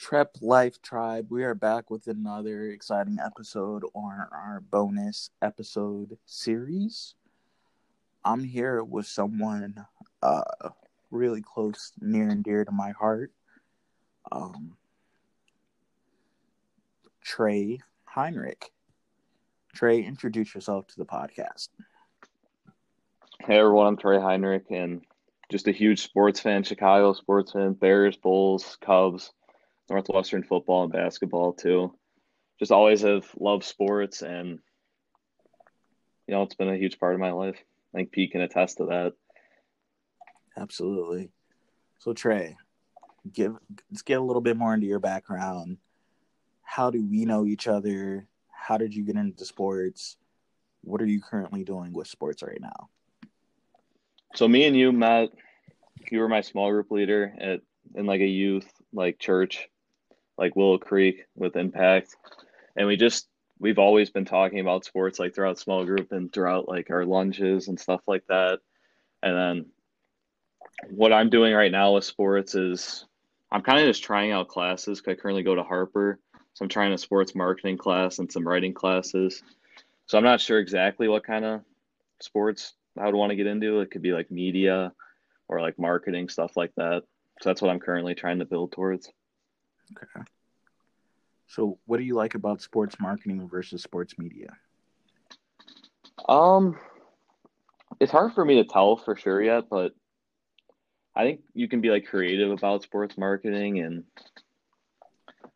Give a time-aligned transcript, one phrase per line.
[0.00, 7.14] Trep Life Tribe, we are back with another exciting episode on our bonus episode series.
[8.24, 9.84] I'm here with someone
[10.22, 10.40] uh,
[11.10, 13.30] really close, near and dear to my heart.
[14.32, 14.78] Um,
[17.22, 18.72] Trey Heinrich.
[19.74, 21.68] Trey, introduce yourself to the podcast.
[23.40, 25.02] Hey everyone, I'm Trey Heinrich, and
[25.50, 29.32] just a huge sports fan, Chicago sports fan, Bears, Bulls, Cubs,
[29.90, 31.92] Northwestern football and basketball too.
[32.58, 34.60] Just always have loved sports, and
[36.26, 37.56] you know it's been a huge part of my life.
[37.92, 39.12] I think Pete can attest to that.
[40.56, 41.30] Absolutely.
[41.98, 42.56] So Trey,
[43.32, 43.56] give
[43.90, 45.78] let's get a little bit more into your background.
[46.62, 48.28] How do we know each other?
[48.48, 50.16] How did you get into sports?
[50.82, 52.88] What are you currently doing with sports right now?
[54.34, 55.30] So me and you met.
[56.10, 57.60] You were my small group leader at
[57.94, 59.68] in like a youth like church,
[60.40, 62.16] like Willow Creek with Impact,
[62.74, 63.28] and we just
[63.60, 67.68] we've always been talking about sports like throughout small group and throughout like our lunches
[67.68, 68.58] and stuff like that.
[69.22, 69.66] And then
[70.88, 73.04] what I'm doing right now with sports is
[73.52, 75.00] I'm kind of just trying out classes.
[75.00, 76.18] because I currently go to Harper,
[76.54, 79.42] so I'm trying a sports marketing class and some writing classes.
[80.06, 81.60] So I'm not sure exactly what kind of
[82.20, 83.80] sports I would want to get into.
[83.80, 84.92] It could be like media
[85.48, 87.02] or like marketing stuff like that.
[87.40, 89.10] So that's what I'm currently trying to build towards.
[89.96, 90.24] Okay.
[91.46, 94.56] So, what do you like about sports marketing versus sports media?
[96.28, 96.78] Um,
[97.98, 99.92] it's hard for me to tell for sure yet, but
[101.16, 104.04] I think you can be like creative about sports marketing, and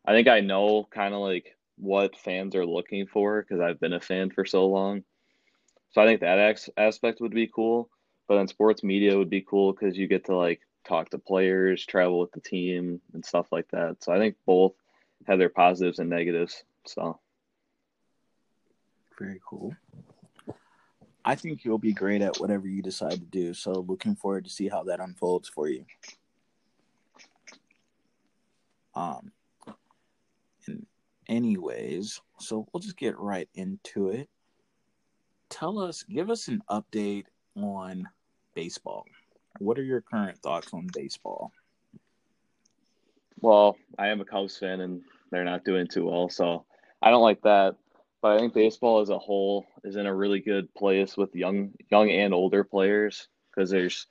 [0.05, 3.93] I think I know kind of like what fans are looking for because I've been
[3.93, 5.03] a fan for so long.
[5.91, 7.89] So I think that aspect would be cool.
[8.27, 11.85] But then sports media would be cool because you get to like talk to players,
[11.85, 14.03] travel with the team, and stuff like that.
[14.03, 14.73] So I think both
[15.27, 16.63] have their positives and negatives.
[16.85, 17.19] So
[19.17, 19.75] very cool.
[21.23, 23.53] I think you'll be great at whatever you decide to do.
[23.53, 25.85] So looking forward to see how that unfolds for you.
[28.93, 29.31] Um
[30.67, 30.85] and
[31.27, 34.29] anyways, so we'll just get right into it.
[35.49, 37.25] Tell us, give us an update
[37.55, 38.07] on
[38.53, 39.05] baseball.
[39.59, 41.51] What are your current thoughts on baseball?
[43.41, 45.01] Well, I am a Cubs fan and
[45.31, 46.65] they're not doing too well, so
[47.01, 47.75] I don't like that.
[48.21, 51.71] But I think baseball as a whole is in a really good place with young
[51.91, 54.07] young and older players because there's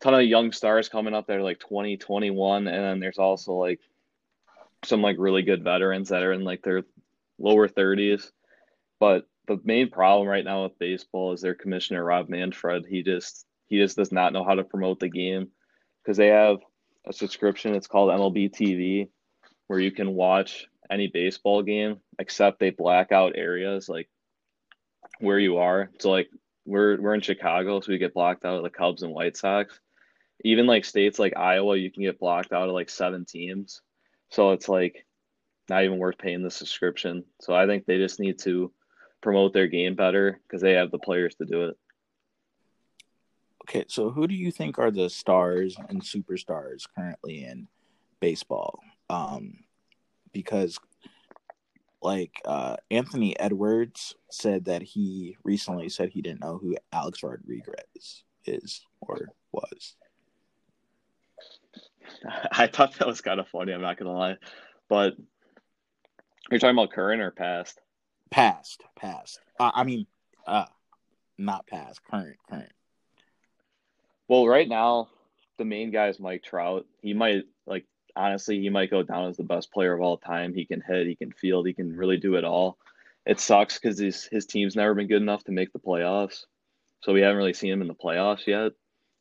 [0.00, 3.18] a ton of young stars coming up that are like 20, 21 and then there's
[3.18, 3.80] also like
[4.84, 6.82] some like really good veterans that are in like their
[7.38, 8.30] lower 30s.
[8.98, 12.86] But the main problem right now with baseball is their commissioner Rob Manfred.
[12.86, 15.48] He just he just does not know how to promote the game
[16.02, 16.58] because they have
[17.06, 17.74] a subscription.
[17.74, 19.08] It's called MLB TV,
[19.66, 24.08] where you can watch any baseball game except they black out areas like
[25.20, 25.90] where you are.
[25.98, 26.28] So like
[26.66, 29.78] we're we're in Chicago, so we get blocked out of the Cubs and White Sox.
[30.44, 33.80] Even like states like Iowa, you can get blocked out of like seven teams.
[34.30, 35.06] So it's like
[35.68, 37.24] not even worth paying the subscription.
[37.40, 38.72] So I think they just need to
[39.22, 41.76] promote their game better because they have the players to do it.
[43.64, 47.66] Okay, so who do you think are the stars and superstars currently in
[48.20, 48.78] baseball?
[49.08, 49.64] Um,
[50.32, 50.78] because
[52.02, 58.24] like uh, Anthony Edwards said that he recently said he didn't know who Alex Rodriguez
[58.44, 59.96] is or was.
[62.52, 63.72] I thought that was kind of funny.
[63.72, 64.36] I'm not gonna lie,
[64.90, 65.14] but
[66.50, 67.80] you're talking about current or past?
[68.30, 69.40] Past, past.
[69.58, 70.06] Uh, I mean,
[70.46, 70.66] uh,
[71.38, 72.70] not past, current, current.
[74.28, 75.08] Well, right now,
[75.58, 76.86] the main guy is Mike Trout.
[77.02, 77.84] He might like
[78.16, 80.54] honestly, he might go down as the best player of all time.
[80.54, 82.78] He can hit, he can field, he can really do it all.
[83.26, 86.44] It sucks because his his team's never been good enough to make the playoffs,
[87.02, 88.72] so we haven't really seen him in the playoffs yet.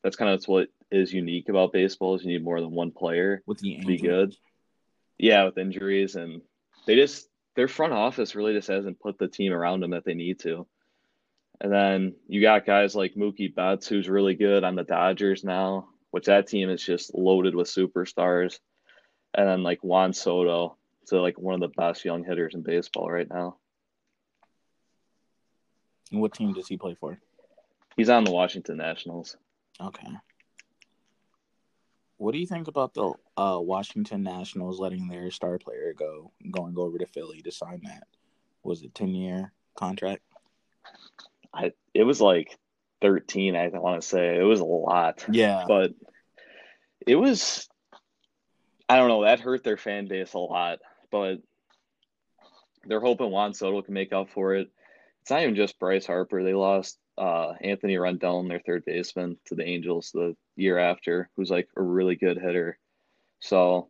[0.04, 3.42] That's kind of what is unique about baseball is you need more than one player
[3.46, 4.36] with the to be good.
[5.18, 6.42] Yeah, with injuries and
[6.86, 10.14] they just their front office really just hasn't put the team around them that they
[10.14, 10.68] need to.
[11.62, 15.88] And then you got guys like Mookie Betts, who's really good on the Dodgers now,
[16.12, 18.60] which that team is just loaded with superstars
[19.34, 23.10] and then like Juan Soto, so like one of the best young hitters in baseball
[23.10, 23.58] right now.
[26.12, 27.20] And what team does he play for?
[27.98, 29.38] He's on the Washington Nationals.
[29.82, 30.08] Okay.
[32.18, 36.76] What do you think about the uh, Washington Nationals letting their star player go, going
[36.78, 38.04] over to Philly to sign that?
[38.64, 40.22] Was it ten year contract?
[41.54, 42.58] I it was like
[43.02, 43.56] thirteen.
[43.56, 45.26] I want to say it was a lot.
[45.30, 45.92] Yeah, but
[47.06, 47.68] it was
[48.90, 49.24] I don't know.
[49.24, 50.80] That hurt their fan base a lot,
[51.12, 51.38] but
[52.86, 54.70] they're hoping Juan Soto can make up for it.
[55.22, 56.44] It's not even just Bryce Harper.
[56.44, 61.50] They lost uh, Anthony Rendon, their third baseman, to the Angels the year after, who's
[61.50, 62.78] like a really good hitter.
[63.40, 63.90] So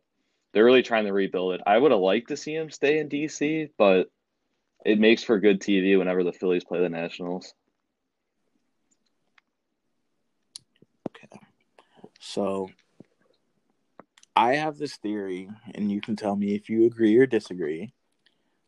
[0.52, 1.60] they're really trying to rebuild it.
[1.66, 4.08] I would have liked to see him stay in DC, but
[4.84, 7.54] it makes for good TV whenever the Phillies play the Nationals.
[11.10, 11.40] Okay.
[12.20, 12.68] So
[14.36, 17.94] I have this theory, and you can tell me if you agree or disagree,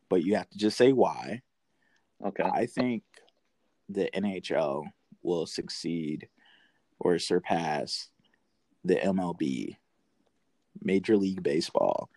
[0.09, 1.43] but you have to just say why.
[2.25, 2.45] Okay.
[2.45, 3.03] I think
[3.89, 4.85] the NHL
[5.23, 6.29] will succeed
[6.99, 8.09] or surpass
[8.85, 9.77] the MLB,
[10.83, 12.09] Major League Baseball,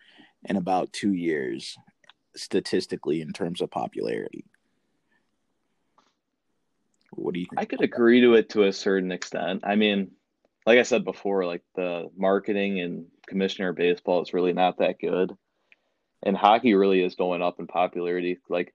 [0.44, 1.76] in about two years,
[2.36, 4.44] statistically, in terms of popularity.
[7.12, 7.60] What do you think?
[7.60, 9.62] I could agree to it to a certain extent.
[9.64, 10.12] I mean,
[10.66, 15.32] like I said before, like the marketing and commissioner baseball is really not that good.
[16.22, 18.38] And hockey really is going up in popularity.
[18.48, 18.74] Like,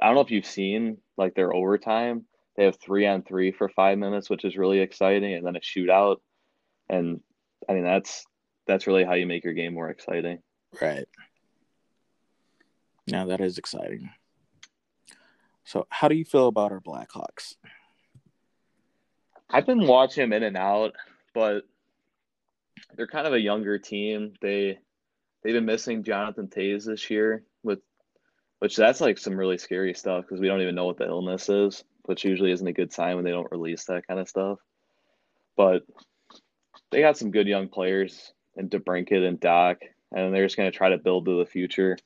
[0.00, 2.26] I don't know if you've seen like their overtime.
[2.56, 5.60] They have three on three for five minutes, which is really exciting, and then a
[5.60, 6.18] shootout.
[6.90, 7.20] And
[7.68, 8.26] I mean, that's
[8.66, 10.38] that's really how you make your game more exciting.
[10.80, 11.06] Right.
[13.06, 14.10] Now that is exciting.
[15.64, 17.54] So, how do you feel about our Blackhawks?
[19.48, 20.94] I've been watching them in and out,
[21.34, 21.64] but
[22.96, 24.34] they're kind of a younger team.
[24.40, 24.78] They
[25.42, 27.80] they've been missing Jonathan Toews this year, with
[28.58, 31.48] which that's like some really scary stuff because we don't even know what the illness
[31.48, 34.58] is, which usually isn't a good sign when they don't release that kind of stuff.
[35.56, 35.82] But
[36.90, 39.76] they got some good young players in DeBrincat and Dach,
[40.12, 41.98] and they're just going to try to build to the future.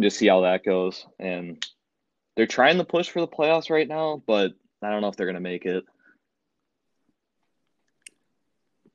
[0.00, 1.06] Just see how that goes.
[1.18, 1.64] And
[2.36, 4.52] they're trying to push for the playoffs right now, but
[4.82, 5.84] I don't know if they're going to make it.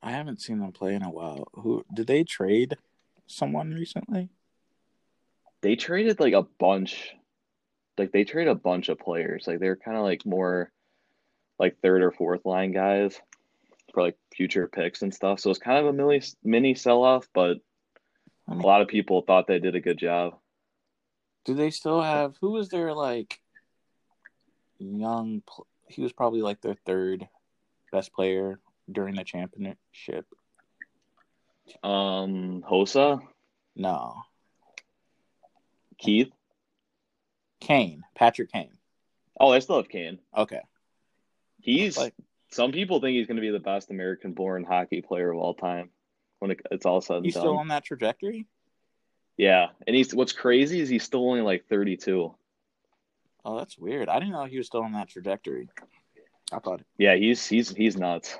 [0.03, 1.47] I haven't seen them play in a while.
[1.53, 2.75] Who did they trade
[3.27, 4.29] someone recently?
[5.61, 7.11] They traded like a bunch.
[7.97, 9.45] Like they traded a bunch of players.
[9.45, 10.71] Like they're kind of like more
[11.59, 13.19] like third or fourth line guys
[13.93, 15.39] for like future picks and stuff.
[15.39, 17.57] So it's kind of a mini mini sell off, but
[18.47, 20.37] a lot of people thought they did a good job.
[21.45, 23.39] Do they still have who was their like
[24.79, 25.41] young?
[25.87, 27.27] He was probably like their third
[27.91, 28.59] best player
[28.91, 30.25] during the championship.
[31.83, 33.21] Um, Hossa,
[33.75, 34.15] No,
[35.97, 36.31] Keith.
[37.59, 38.73] Kane, Patrick Kane.
[39.39, 40.19] Oh, I still have Kane.
[40.35, 40.61] Okay,
[41.59, 42.15] He's Like-
[42.49, 45.89] some people think he's going to be the best American-born hockey player of all time
[46.39, 47.43] when it, it's all said and he's done.
[47.43, 48.45] still on that trajectory.
[49.37, 52.33] Yeah, and he's what's crazy is he's still only like 32.
[53.43, 54.09] Oh, that's weird.
[54.09, 55.69] I didn't know he was still on that trajectory.
[56.51, 58.37] I thought Yeah, he's he's he's nuts.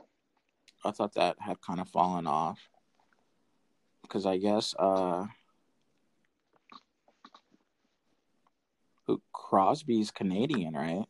[0.84, 2.60] I thought that had kind of fallen off
[4.02, 5.26] because I guess uh,
[9.08, 11.06] who Crosby's Canadian, right?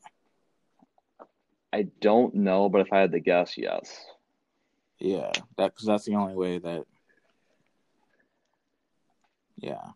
[1.74, 4.06] I don't know, but if I had to guess, yes.
[5.00, 6.86] Yeah, that because that's the only way that.
[9.62, 9.92] Yeah,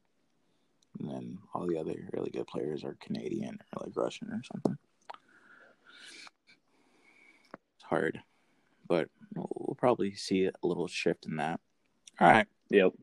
[1.00, 4.78] and then all the other really good players are Canadian or like Russian or something.
[7.76, 8.22] It's hard,
[8.88, 11.60] but we'll, probably see a little shift in that.
[12.20, 12.94] All right, Yep.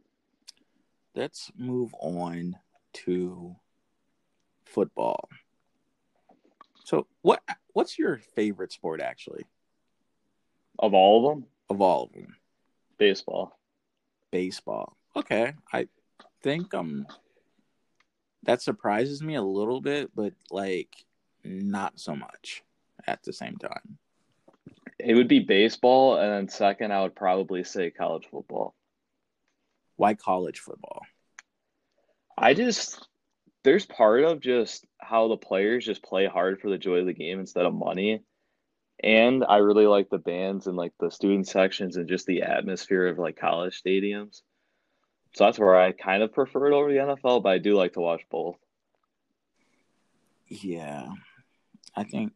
[1.15, 2.57] let's move on
[2.95, 3.57] to
[4.65, 5.29] football.
[6.85, 7.43] So, what
[7.75, 9.45] what's your favorite sport actually
[10.79, 12.37] Of all of them, of all of them?
[12.99, 13.59] baseball.
[14.31, 14.97] baseball.
[15.17, 15.89] Okay, I
[16.43, 17.07] think um
[18.45, 20.93] that surprises me a little bit, but like
[21.45, 22.63] not so much
[23.07, 23.99] at the same time.
[24.99, 28.75] It would be baseball, and then second, I would probably say college football.
[29.97, 31.03] Why college football?
[32.37, 33.09] I just
[33.65, 37.13] there's part of just how the players just play hard for the joy of the
[37.13, 38.23] game instead of money.
[39.03, 43.07] And I really like the bands and like the student sections and just the atmosphere
[43.07, 44.43] of like college stadiums.
[45.35, 47.95] So that's where I kind of prefer it over the NFL, but I do like
[47.95, 48.57] to watch both.
[50.49, 51.09] Yeah,
[51.97, 52.33] I think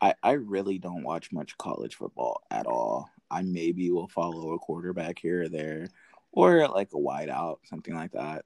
[0.00, 3.10] I I really don't watch much college football at all.
[3.30, 5.88] I maybe will follow a quarterback here or there,
[6.32, 8.44] or like a wideout, something like that.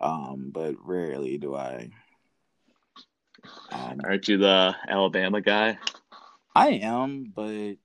[0.00, 1.90] Um, but rarely do I.
[3.72, 5.78] Um, Aren't you the Alabama guy?
[6.54, 7.76] I am, but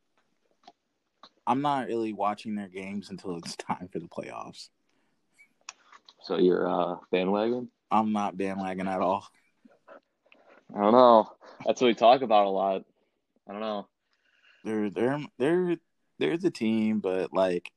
[1.47, 4.69] I'm not really watching their games until it's time for the playoffs.
[6.31, 7.67] So you're uh bandwagon?
[7.91, 9.27] I'm not bandwagon at all.
[10.73, 11.29] I don't know.
[11.65, 12.83] That's what we talk about a lot.
[13.49, 13.87] I don't know.
[14.63, 15.75] They're they're they're
[16.19, 17.69] they're the team, but like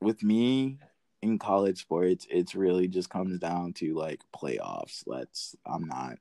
[0.00, 0.78] with me,
[1.20, 5.02] in college sports, it's really just comes down to like playoffs.
[5.06, 5.54] Let's.
[5.66, 6.16] I'm not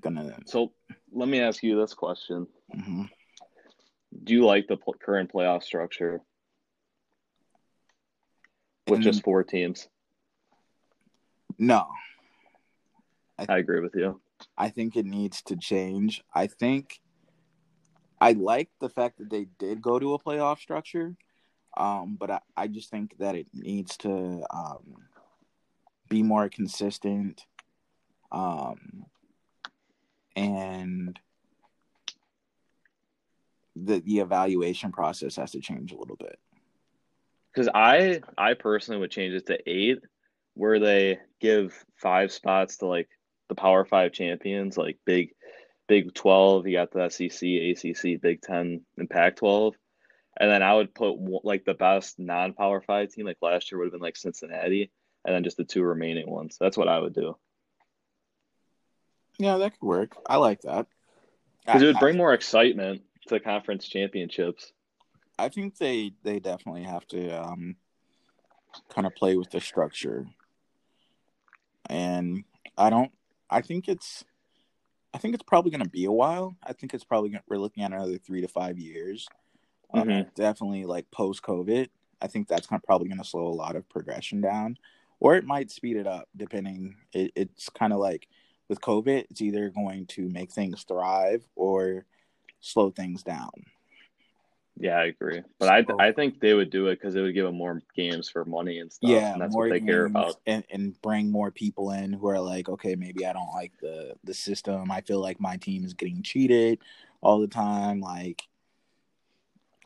[0.00, 0.38] gonna.
[0.46, 0.70] So
[1.10, 3.02] let me ask you this question: hmm
[4.22, 6.20] Do you like the pl- current playoff structure
[8.86, 9.88] with And- just four teams?
[11.58, 11.88] No,
[13.38, 14.20] I agree with you.
[14.56, 16.22] I think it needs to change.
[16.34, 17.00] I think
[18.20, 21.16] I like the fact that they did go to a playoff structure,
[21.76, 25.08] um, but I, I just think that it needs to um,
[26.08, 27.44] be more consistent,
[28.32, 29.04] um,
[30.36, 31.18] and
[33.76, 36.38] the the evaluation process has to change a little bit.
[37.52, 39.98] Because I, I personally would change it to eight,
[40.54, 43.08] where they give five spots to like
[43.48, 45.30] the Power Five champions, like Big,
[45.86, 46.66] Big Twelve.
[46.66, 49.74] You got the SEC, ACC, Big Ten, and Pac twelve.
[50.40, 53.86] And then I would put like the best non-Power Five team, like last year would
[53.86, 54.90] have been like Cincinnati,
[55.24, 56.56] and then just the two remaining ones.
[56.60, 57.36] That's what I would do.
[59.38, 60.16] Yeah, that could work.
[60.26, 60.86] I like that.
[61.64, 64.72] Because it would bring more excitement to conference championships.
[65.38, 67.76] I think they they definitely have to um,
[68.88, 70.26] kind of play with the structure,
[71.88, 72.44] and
[72.76, 73.12] I don't.
[73.50, 74.24] I think it's.
[75.14, 76.54] I think it's probably going to be a while.
[76.62, 79.26] I think it's probably gonna, we're looking at another three to five years.
[79.92, 80.34] Uh, Mhm.
[80.34, 81.88] definitely like post COVID.
[82.20, 84.76] I think that's gonna, probably going to slow a lot of progression down,
[85.18, 86.28] or it might speed it up.
[86.36, 88.28] Depending, it, it's kind of like
[88.68, 92.04] with COVID, it's either going to make things thrive or
[92.60, 93.50] slow things down.
[94.80, 95.42] Yeah, I agree.
[95.58, 98.28] But I, I think they would do it because it would give them more games
[98.28, 99.10] for money and stuff.
[99.10, 100.36] yeah, and that's what they care about.
[100.46, 104.14] and, and bring more people in who are like, okay, maybe I don't like the
[104.24, 104.90] the system.
[104.90, 106.78] I feel like my team is getting cheated
[107.20, 108.00] all the time.
[108.00, 108.44] Like,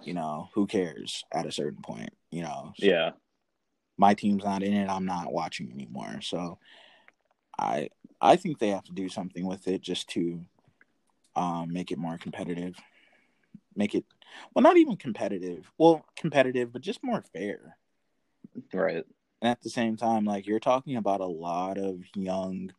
[0.02, 2.10] you know, who cares at a certain point?
[2.30, 3.10] You know, So Yeah.
[3.96, 4.90] my team's not in it.
[4.90, 6.20] I'm not watching anymore.
[6.20, 6.58] So,
[7.58, 7.88] I
[8.20, 10.44] I think they have to do something with it just to
[11.34, 12.76] um, make it more competitive.
[13.76, 14.04] Make it
[14.54, 15.70] well, not even competitive.
[15.78, 17.76] Well, competitive, but just more fair.
[18.72, 19.04] Right.
[19.40, 22.72] And at the same time, like you're talking about a lot of young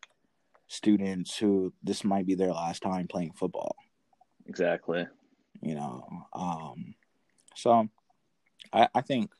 [0.67, 3.75] students who this might be their last time playing football,
[4.47, 5.07] Exactly.
[5.61, 6.05] you know.
[6.33, 6.95] Um
[7.55, 7.87] so
[8.71, 9.31] I, I think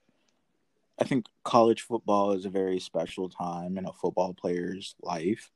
[0.99, 5.51] I think college football is a very special time in a football player's life.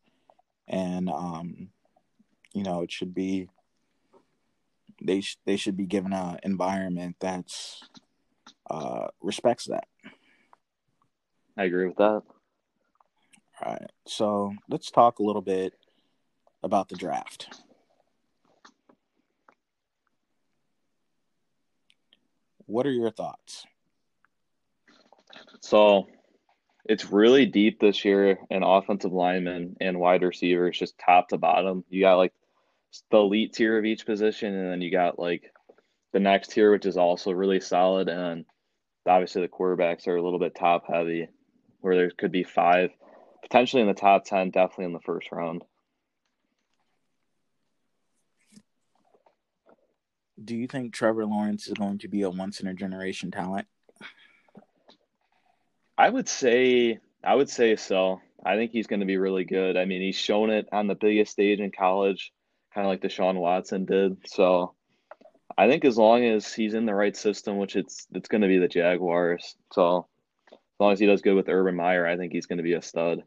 [0.67, 1.69] And um
[2.53, 3.49] you know, it should be
[5.01, 7.83] they sh- they should be given a environment that's
[8.69, 9.87] uh respects that.
[11.57, 12.21] I agree with that.
[13.61, 13.91] All right.
[14.05, 15.73] So let's talk a little bit
[16.63, 17.47] about the draft.
[22.65, 23.65] What are your thoughts?
[25.61, 26.07] So
[26.85, 31.83] it's really deep this year in offensive linemen and wide receivers, just top to bottom.
[31.89, 32.33] You got like
[33.11, 35.51] the elite tier of each position, and then you got like
[36.13, 38.09] the next tier, which is also really solid.
[38.09, 38.45] And
[39.07, 41.27] obviously, the quarterbacks are a little bit top heavy,
[41.81, 42.91] where there could be five
[43.41, 45.63] potentially in the top 10, definitely in the first round.
[50.43, 53.67] Do you think Trevor Lawrence is going to be a once in a generation talent?
[55.97, 58.21] I would say I would say so.
[58.45, 59.77] I think he's going to be really good.
[59.77, 62.31] I mean, he's shown it on the biggest stage in college,
[62.77, 64.17] kind of like Deshaun Watson did.
[64.27, 64.75] So,
[65.57, 68.47] I think as long as he's in the right system, which it's it's going to
[68.47, 69.55] be the Jaguars.
[69.73, 70.05] So,
[70.51, 72.73] as long as he does good with Urban Meyer, I think he's going to be
[72.73, 73.23] a stud.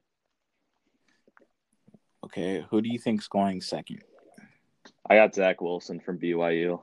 [2.25, 2.65] Okay.
[2.71, 4.05] Who do you think's going second?
[5.09, 6.81] I got Zach Wilson from BYU.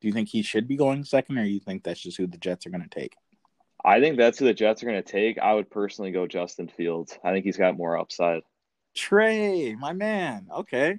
[0.00, 2.38] Do you think he should be going second, or you think that's just who the
[2.38, 3.14] Jets are going to take?
[3.84, 5.38] I think that's who the Jets are going to take.
[5.38, 7.16] I would personally go Justin Fields.
[7.22, 8.42] I think he's got more upside.
[8.96, 10.48] Trey, my man.
[10.52, 10.96] Okay.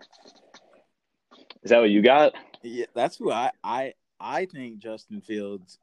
[1.66, 2.34] Is that what you got?
[2.62, 5.80] Yeah, that's who I I I think Justin Fields.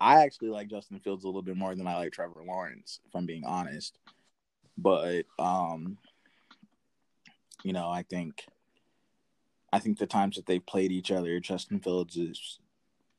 [0.00, 3.14] I actually like Justin Fields a little bit more than I like Trevor Lawrence, if
[3.14, 3.98] I'm being honest.
[4.78, 5.98] But um,
[7.64, 8.44] you know, I think
[9.72, 12.58] I think the times that they've played each other, Justin Fields has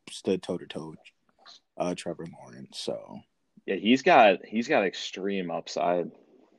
[0.10, 0.96] stood toe to toe
[1.78, 2.80] uh, Trevor Lawrence.
[2.80, 3.20] So
[3.66, 6.10] Yeah, he's got he's got extreme upside.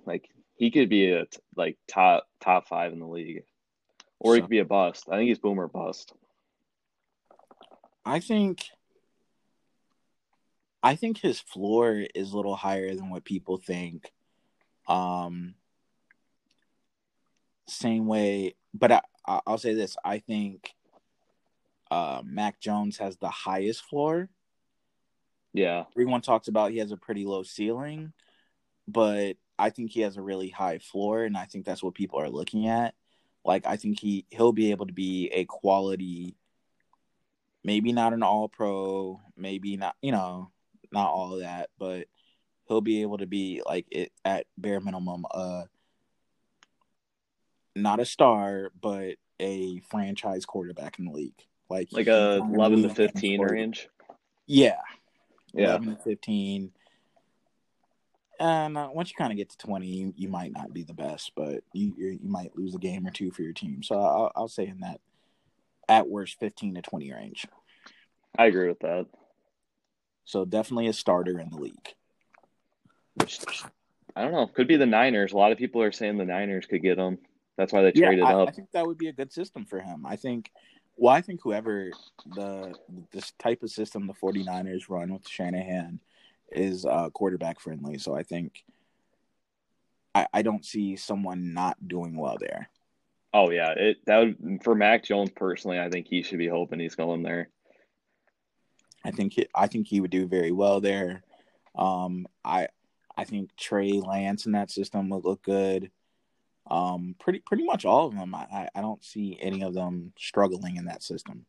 [0.05, 1.25] Like he could be a
[1.57, 3.45] like top top five in the league,
[4.19, 5.05] or he could be a bust.
[5.11, 6.13] I think he's boomer bust.
[8.05, 8.65] I think
[10.83, 14.13] I think his floor is a little higher than what people think.
[14.89, 15.55] Um
[17.69, 20.73] same way, but I, I- I'll say this: I think
[21.91, 24.29] uh, Mac Jones has the highest floor,
[25.53, 25.85] Yeah.
[25.93, 28.13] Everyone talks about he has a pretty low ceiling,
[28.89, 32.21] but I think he has a really high floor, and I think that's what people
[32.21, 32.95] are looking at.
[33.47, 36.37] Like I think he he'll be able to be a quality,
[37.63, 40.51] maybe not an all pro, maybe not you know
[40.93, 42.09] not all of that, but
[42.67, 45.63] he'll be able to be like it at bare minimum uh
[47.77, 51.45] not a star, but a franchise quarterback in the league.
[51.69, 53.89] Like Like a 11 to 15 range.
[54.47, 54.81] Yeah,
[55.53, 55.77] Yeah.
[55.77, 56.73] 11 to 15.
[58.39, 60.95] And uh, once you kind of get to 20, you, you might not be the
[60.95, 63.83] best, but you you're, might lose a game or two for your team.
[63.83, 65.01] So I'll, I'll say in that
[65.89, 67.47] at worst 15 to 20 range.
[68.39, 69.07] I agree with that.
[70.25, 71.95] So definitely a starter in the league.
[74.15, 74.47] I don't know.
[74.47, 75.33] Could be the Niners.
[75.33, 77.19] A lot of people are saying the Niners could get him.
[77.57, 78.49] That's why they Yeah, traded I, up.
[78.49, 80.05] I think that would be a good system for him.
[80.05, 80.51] I think,
[80.97, 81.91] well, I think whoever
[82.35, 82.75] the
[83.13, 86.01] this type of system the 49ers run with Shanahan
[86.53, 87.99] is uh, quarterback friendly.
[87.99, 88.65] So I think
[90.15, 92.71] I, I don't see someone not doing well there.
[93.35, 95.79] Oh yeah, it that would for Mac Jones personally.
[95.79, 97.51] I think he should be hoping he's going there.
[99.05, 101.23] I think he, I think he would do very well there.
[101.77, 102.69] Um, I
[103.17, 105.91] I think Trey Lance in that system would look good.
[106.69, 108.35] Um, pretty pretty much all of them.
[108.35, 111.47] I, I- don't see any of them struggling in that system.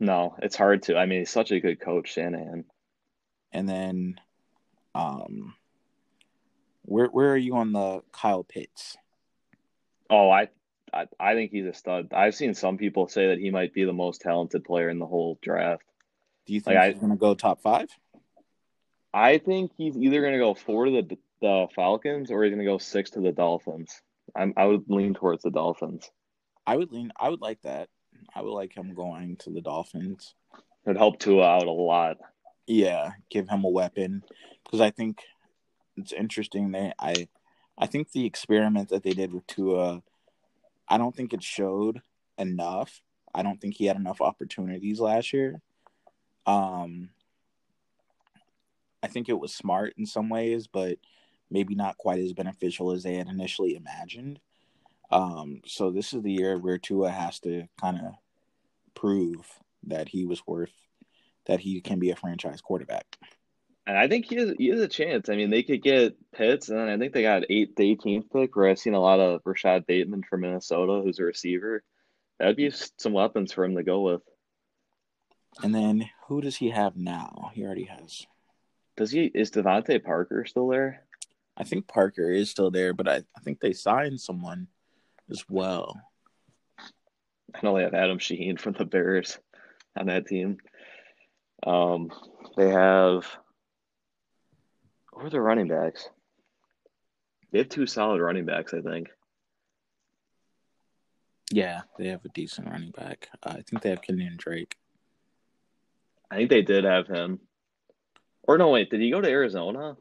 [0.00, 0.96] No, it's hard to.
[0.96, 2.64] I mean, he's such a good coach, Shanahan.
[3.52, 4.20] And then,
[4.94, 5.54] um,
[6.82, 8.96] where where are you on the Kyle Pitts?
[10.08, 10.48] Oh, I,
[10.92, 12.12] I, I think he's a stud.
[12.12, 15.06] I've seen some people say that he might be the most talented player in the
[15.06, 15.84] whole draft.
[16.46, 17.88] Do you think Like, he's going to go top five?
[19.12, 22.64] I think he's either going to go four to the the Falcons or he's going
[22.64, 24.00] to go six to the Dolphins.
[24.34, 26.10] I'm, I would lean towards the Dolphins.
[26.66, 27.12] I would lean.
[27.18, 27.88] I would like that.
[28.34, 30.34] I would like him going to the Dolphins.
[30.54, 32.16] It would help Tua out a lot.
[32.66, 34.24] Yeah, give him a weapon
[34.64, 35.22] because I think
[35.96, 36.72] it's interesting.
[36.72, 37.28] They, I,
[37.78, 40.02] I think the experiment that they did with Tua,
[40.88, 42.02] I don't think it showed
[42.38, 43.02] enough.
[43.34, 45.60] I don't think he had enough opportunities last year.
[46.46, 47.10] Um,
[49.02, 50.98] I think it was smart in some ways, but
[51.50, 54.40] maybe not quite as beneficial as they had initially imagined.
[55.10, 58.14] Um, so this is the year where Tua has to kind of
[58.94, 59.46] prove
[59.84, 60.72] that he was worth
[61.46, 63.04] that he can be a franchise quarterback.
[63.86, 65.28] And I think he has, he has a chance.
[65.28, 68.56] I mean, they could get Pitts, and I think they got eight, the 18th pick,
[68.56, 71.84] where I've seen a lot of Rashod Bateman from Minnesota, who's a receiver.
[72.38, 74.22] That'd be some weapons for him to go with.
[75.62, 77.52] And then who does he have now?
[77.54, 78.26] He already has.
[78.96, 79.26] Does he?
[79.26, 81.04] Is DeVante Parker still there?
[81.56, 84.66] I think Parker is still there, but I, I think they signed someone
[85.30, 85.98] as well.
[87.54, 89.38] I know they have Adam Shaheen from the Bears
[89.96, 90.58] on that team.
[91.64, 92.10] Um,
[92.56, 93.26] they have
[95.12, 96.08] who are the running backs?
[97.50, 99.08] They have two solid running backs, I think.
[101.50, 103.28] Yeah, they have a decent running back.
[103.42, 104.76] Uh, I think they have Kenyan Drake.
[106.30, 107.40] I think they did have him.
[108.42, 109.96] Or no, wait, did he go to Arizona?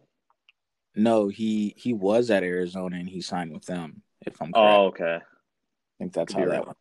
[0.96, 4.02] No, he he was at Arizona and he signed with them.
[4.26, 5.15] If I'm correct, Oh, okay.
[5.15, 6.68] I think that's could how that right.
[6.68, 6.78] went.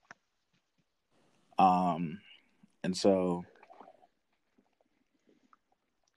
[1.58, 2.20] Um,
[2.82, 3.44] and so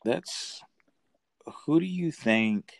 [0.07, 0.61] that's
[1.65, 2.73] who do you think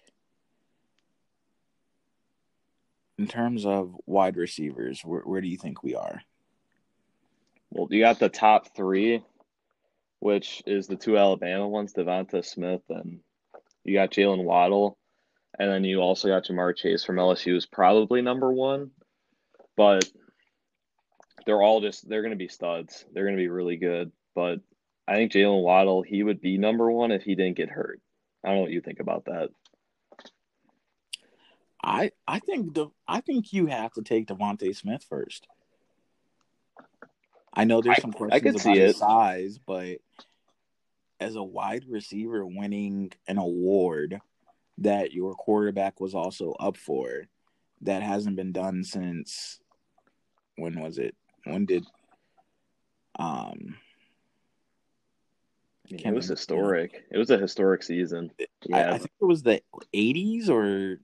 [3.18, 5.02] in terms of wide receivers?
[5.04, 6.22] Where where do you think we are?
[7.70, 9.24] Well, you got the top three,
[10.20, 13.20] which is the two Alabama ones, DeVonta Smith, and
[13.84, 14.98] you got Jalen Waddle,
[15.60, 18.92] and then you also got Ja'Marr Chase from LSU, is probably number one,
[19.76, 20.06] but
[21.46, 23.06] they're all just they're going to be studs.
[23.13, 24.60] They're going to be really good, but
[25.08, 28.02] I think Jalen Waddle he would be number one if he didn't get hurt.
[28.43, 29.50] I don't know what you think about that.
[31.82, 35.48] I I think the I think you have to take DeVonta Smith first.
[37.54, 39.98] I know there's some I questions about his size, but
[41.20, 44.22] as a wide receiver winning an award
[44.80, 47.28] that your quarterback was also up for,
[47.82, 49.60] that hasn't been done since
[50.58, 51.15] when was it?
[51.46, 51.86] When did
[53.17, 53.78] um
[55.89, 56.34] I mean, it was remember.
[56.34, 57.04] historic.
[57.12, 58.32] It was a historic season.
[58.39, 59.62] I, Yeah, I think it was the
[59.93, 61.00] 80s or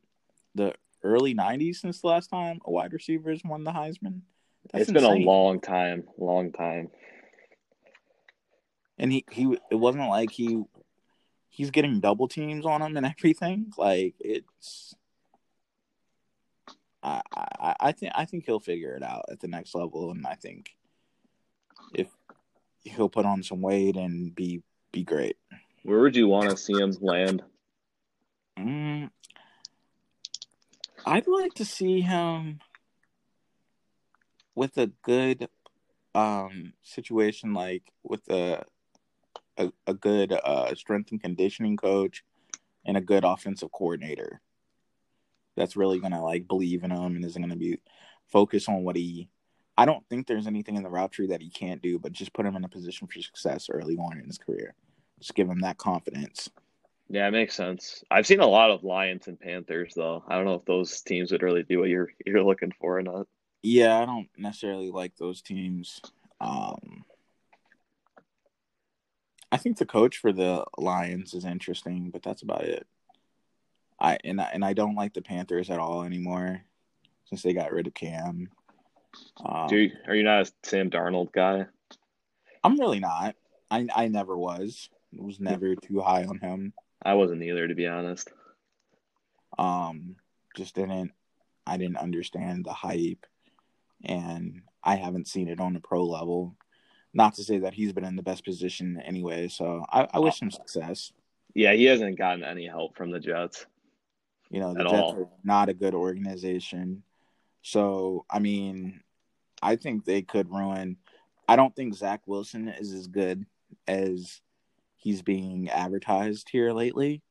[0.55, 4.21] the early 90s since the last time a wide receiver has won the Heisman.
[4.71, 6.89] That's it's been a long time, long time.
[8.97, 10.63] and he he it wasn't like he
[11.49, 13.71] he's getting double teams on him and everything.
[13.77, 14.95] Like it's
[17.01, 20.25] I I I think I think he'll figure it out at the next level, and
[20.25, 20.75] I think
[21.93, 22.07] if
[22.83, 24.61] he'll put on some weight and be
[24.93, 25.35] be great.
[25.83, 27.43] Where would you want to see him land?
[28.57, 29.09] Mm,
[31.05, 32.61] I'd like to see him
[34.55, 35.49] with a good
[36.15, 38.63] um situation like with a
[39.57, 42.23] a, a good uh strength and conditioning coach
[42.85, 44.41] and a good offensive coordinator
[45.55, 47.79] that's really gonna like believe in him and is gonna be
[48.27, 49.27] focused on what he
[49.77, 52.33] I don't think there's anything in the route tree that he can't do, but just
[52.33, 54.75] put him in a position for success early on in his career.
[55.19, 56.49] Just give him that confidence.
[57.09, 58.03] Yeah, it makes sense.
[58.09, 60.23] I've seen a lot of Lions and Panthers though.
[60.27, 63.03] I don't know if those teams would really do what you're you're looking for or
[63.03, 63.27] not.
[63.61, 66.01] Yeah, I don't necessarily like those teams.
[66.41, 67.05] Um,
[69.51, 72.87] I think the coach for the Lions is interesting, but that's about it.
[73.99, 76.61] I and I, and I don't like the Panthers at all anymore
[77.25, 78.49] since they got rid of Cam.
[79.43, 79.69] Um,
[80.07, 81.65] are you not a Sam Darnold guy?
[82.63, 83.35] I'm really not.
[83.69, 84.89] I I never was.
[85.15, 86.73] Was never too high on him.
[87.03, 88.31] I wasn't either, to be honest.
[89.57, 90.15] Um,
[90.55, 91.11] just didn't.
[91.67, 93.25] I didn't understand the hype,
[94.03, 96.55] and I haven't seen it on the pro level.
[97.13, 99.47] Not to say that he's been in the best position anyway.
[99.47, 101.11] So I, I wish him success.
[101.53, 103.67] Yeah, he hasn't gotten any help from the Jets.
[104.49, 105.15] You know, the Jets all.
[105.15, 107.03] are not a good organization.
[107.61, 109.01] So I mean,
[109.63, 110.97] I think they could ruin.
[111.47, 113.45] I don't think Zach Wilson is as good
[113.87, 114.41] as
[114.97, 117.21] he's being advertised here lately.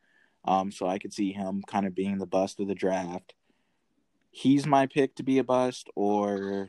[0.44, 3.34] Um, so I could see him kind of being the bust of the draft.
[4.30, 6.68] He's my pick to be a bust, or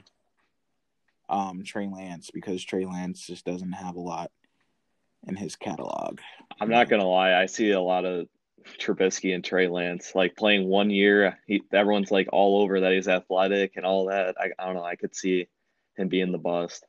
[1.29, 4.31] um, Trey Lance because Trey Lance just doesn't have a lot
[5.27, 6.19] in his catalog.
[6.59, 8.27] I'm not gonna lie, I see a lot of
[8.79, 11.39] Trubisky and Trey Lance like playing one year.
[11.47, 14.35] He, everyone's like all over that he's athletic and all that.
[14.39, 14.83] I, I don't know.
[14.83, 15.47] I could see
[15.95, 16.85] him being the bust.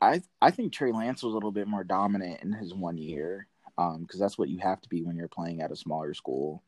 [0.00, 3.46] I I think Trey Lance was a little bit more dominant in his one year,
[3.76, 6.62] because um, that's what you have to be when you're playing at a smaller school.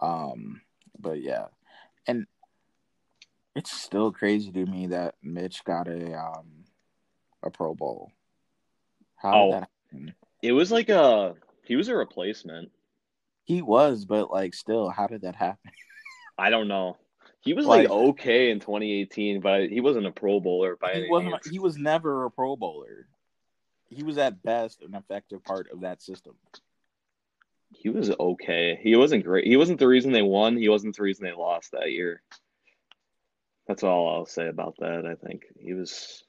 [0.00, 0.60] Um,
[0.98, 1.46] but yeah,
[2.06, 2.26] and
[3.54, 6.64] it's still crazy to me that Mitch got a um
[7.42, 8.12] a Pro Bowl.
[9.16, 10.14] How oh, that happen?
[10.42, 12.70] It was like a he was a replacement.
[13.44, 15.72] He was, but like still, how did that happen?
[16.38, 16.96] I don't know.
[17.42, 21.00] He was like, like, okay in 2018, but he wasn't a Pro Bowler by he
[21.00, 21.48] any wasn't, means.
[21.48, 23.06] He was never a Pro Bowler.
[23.88, 26.34] He was at best an effective part of that system.
[27.72, 28.78] He was okay.
[28.82, 29.46] He wasn't great.
[29.46, 30.56] He wasn't the reason they won.
[30.56, 32.22] He wasn't the reason they lost that year.
[33.66, 35.06] That's all I'll say about that.
[35.06, 36.24] I think he was.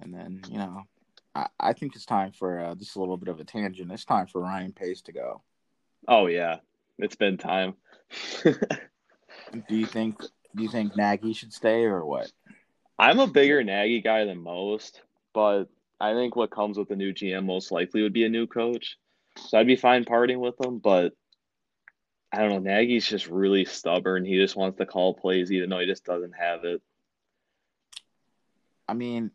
[0.00, 0.82] And then you know,
[1.34, 3.92] I, I think it's time for uh, just a little bit of a tangent.
[3.92, 5.42] It's time for Ryan Pace to go.
[6.08, 6.56] Oh yeah,
[6.98, 7.74] it's been time.
[9.68, 10.20] do you think
[10.54, 12.30] do you think Nagy should stay or what?
[12.98, 15.64] I'm a bigger Nagy guy than most, but
[16.00, 18.96] I think what comes with the new GM most likely would be a new coach.
[19.36, 21.12] So I'd be fine parting with him, but
[22.32, 22.58] I don't know.
[22.70, 24.24] Nagy's just really stubborn.
[24.24, 26.80] He just wants to call plays, even though he just doesn't have it.
[28.88, 29.30] I mean,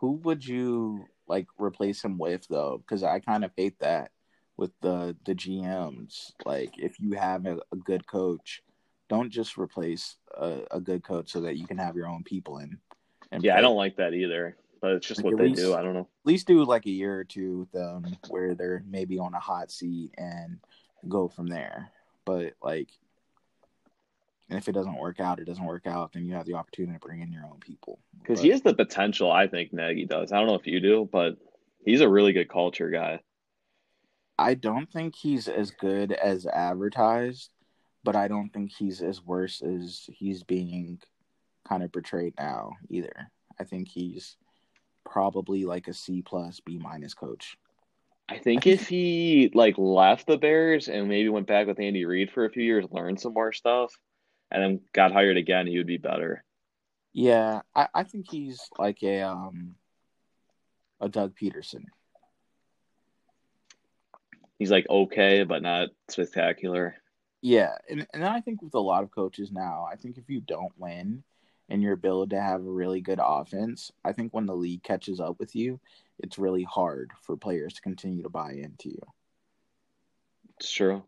[0.00, 2.78] who would you like replace him with though?
[2.78, 4.10] Because I kind of hate that
[4.56, 6.32] with the the GMs.
[6.44, 8.62] Like, if you have a, a good coach,
[9.08, 12.58] don't just replace a, a, good coach so that you can have your own people
[12.58, 12.78] in.
[13.32, 13.50] yeah, play.
[13.50, 14.56] I don't like that either.
[14.80, 15.74] But it's just like what they least, do.
[15.74, 16.00] I don't know.
[16.00, 19.38] At least do like a year or two with them where they're maybe on a
[19.38, 20.58] hot seat and
[21.08, 21.90] go from there.
[22.24, 22.88] But like,
[24.48, 26.12] and if it doesn't work out, it doesn't work out.
[26.12, 28.00] Then you have the opportunity to bring in your own people.
[28.20, 29.30] Because he has the potential.
[29.30, 30.32] I think Nagy does.
[30.32, 31.36] I don't know if you do, but
[31.84, 33.20] he's a really good culture guy.
[34.36, 37.50] I don't think he's as good as advertised
[38.04, 41.00] but I don't think he's as worse as he's being
[41.68, 43.30] kind of portrayed now either.
[43.58, 44.36] I think he's
[45.04, 47.56] probably like a C plus B minus coach.
[48.28, 52.30] I think if he like left the Bears and maybe went back with Andy Reid
[52.30, 53.92] for a few years, learned some more stuff,
[54.50, 56.44] and then got hired again, he would be better.
[57.12, 59.74] Yeah, I, I think he's like a um
[61.00, 61.84] a Doug Pederson.
[64.58, 66.96] He's like okay, but not spectacular.
[67.42, 70.40] Yeah, and and I think with a lot of coaches now, I think if you
[70.40, 71.24] don't win
[71.68, 75.18] and you're able to have a really good offense, I think when the league catches
[75.18, 75.80] up with you,
[76.20, 79.02] it's really hard for players to continue to buy into you.
[80.60, 81.02] It's true.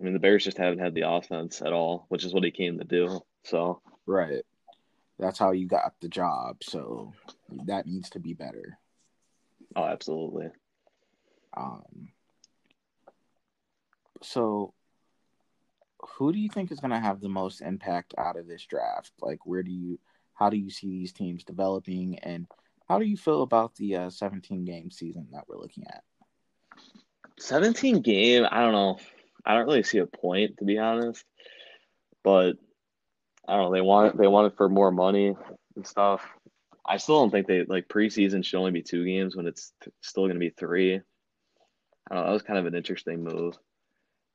[0.00, 2.50] I mean, the Bears just haven't had the offense at all, which is what he
[2.50, 3.20] came to do.
[3.44, 4.42] So right,
[5.16, 6.56] that's how you got the job.
[6.64, 7.12] So
[7.66, 8.78] that needs to be better.
[9.76, 10.48] Oh, absolutely.
[11.56, 12.08] Um.
[14.22, 14.74] So
[16.16, 19.12] who do you think is going to have the most impact out of this draft?
[19.20, 19.98] Like, where do you,
[20.34, 22.46] how do you see these teams developing, and
[22.88, 26.02] how do you feel about the uh, 17 game season that we're looking at?
[27.38, 28.98] 17 game, I don't know.
[29.44, 31.24] I don't really see a point to be honest.
[32.24, 32.56] But
[33.46, 35.34] I don't know, they want it they want it for more money
[35.76, 36.26] and stuff.
[36.84, 40.24] I still don't think they like preseason should only be two games when it's still
[40.24, 40.96] going to be three.
[40.96, 43.56] I don't know, that was kind of an interesting move.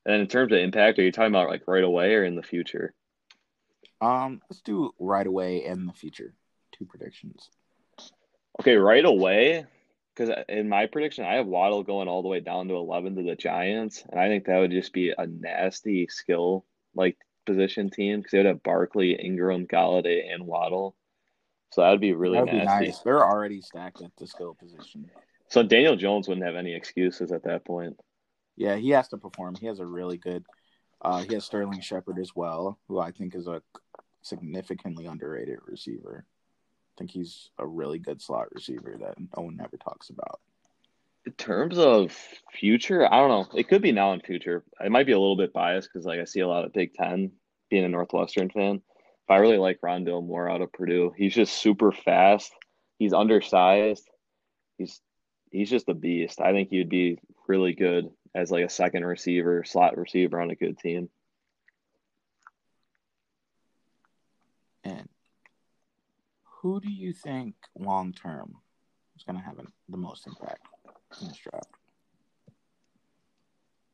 [0.06, 2.42] And in terms of impact, are you talking about like right away or in the
[2.42, 2.94] future?
[4.00, 6.34] Um, let's do right away and the future.
[6.72, 7.48] Two predictions.
[8.60, 9.64] Okay, right away,
[10.14, 13.22] because in my prediction, I have Waddle going all the way down to eleven to
[13.22, 18.18] the Giants, and I think that would just be a nasty skill like position team
[18.20, 20.96] because they would have Barkley, Ingram, Golladay, and Waddle.
[21.72, 22.86] So that would be really That'd be nasty.
[22.86, 22.98] nice.
[23.00, 25.10] They're already stacked at the skill position.
[25.48, 27.96] So Daniel Jones wouldn't have any excuses at that point.
[28.56, 29.56] Yeah, he has to perform.
[29.56, 30.44] He has a really good.
[31.02, 33.62] Uh, he has Sterling Shepard as well, who I think is a
[34.22, 36.24] significantly underrated receiver.
[36.26, 40.40] I think he's a really good slot receiver that no one ever talks about.
[41.26, 42.16] In terms of
[42.52, 43.58] future, I don't know.
[43.58, 44.62] It could be now and future.
[44.80, 46.94] I might be a little bit biased because like I see a lot of Big
[46.94, 47.32] Ten
[47.70, 48.82] being a Northwestern fan.
[49.26, 51.12] But I really like Rondale Moore out of Purdue.
[51.16, 52.52] He's just super fast.
[52.98, 54.08] He's undersized.
[54.76, 55.00] He's
[55.50, 56.40] he's just a beast.
[56.40, 60.56] I think he'd be really good as like a second receiver, slot receiver on a
[60.56, 61.08] good team.
[64.82, 65.08] And
[66.44, 68.56] who do you think long term
[69.16, 70.60] is going to have an, the most impact
[71.20, 71.68] in this draft?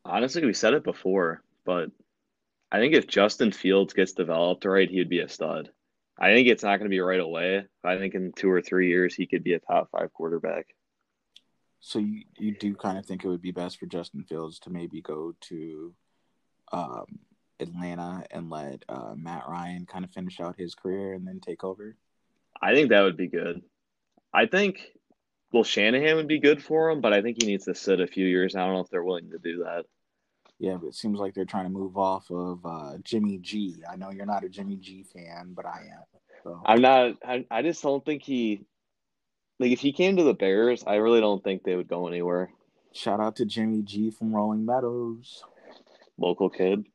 [0.05, 1.91] Honestly, we said it before, but
[2.73, 5.71] I think if Justin Fields gets developed right, he'd be a stud.
[6.19, 7.65] I think it's not going to be right away.
[7.85, 10.67] I think in two or three years, he could be a top five quarterback.
[11.81, 14.71] So you, you do kind of think it would be best for Justin Fields to
[14.71, 15.95] maybe go to
[16.73, 17.07] um,
[17.59, 21.65] Atlanta and let uh, Matt Ryan kind of finish out his career and then take
[21.65, 21.97] over?
[22.61, 23.63] I think that would be good.
[24.33, 24.81] I think,
[25.53, 28.07] well, Shanahan would be good for him, but I think he needs to sit a
[28.07, 28.55] few years.
[28.55, 29.87] I don't know if they're willing to do that.
[30.59, 33.77] Yeah, but it seems like they're trying to move off of uh, Jimmy G.
[33.91, 36.21] I know you're not a Jimmy G fan, but I am.
[36.45, 36.61] So.
[36.67, 37.17] I'm not.
[37.25, 38.67] I, I just don't think he.
[39.61, 42.51] Like, if he came to the Bears, I really don't think they would go anywhere.
[42.93, 45.45] Shout out to Jimmy G from Rolling Meadows,
[46.19, 46.87] Local kid.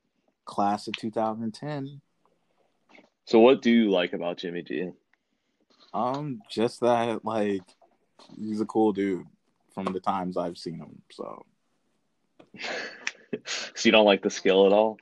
[0.46, 2.02] class of 2010.
[3.26, 4.90] So, what do you like about Jimmy G?
[5.94, 7.62] Um, just that like
[8.38, 9.26] he's a cool dude
[9.74, 11.02] from the times I've seen him.
[11.12, 11.46] So
[13.46, 14.98] so, you don't like the skill at all?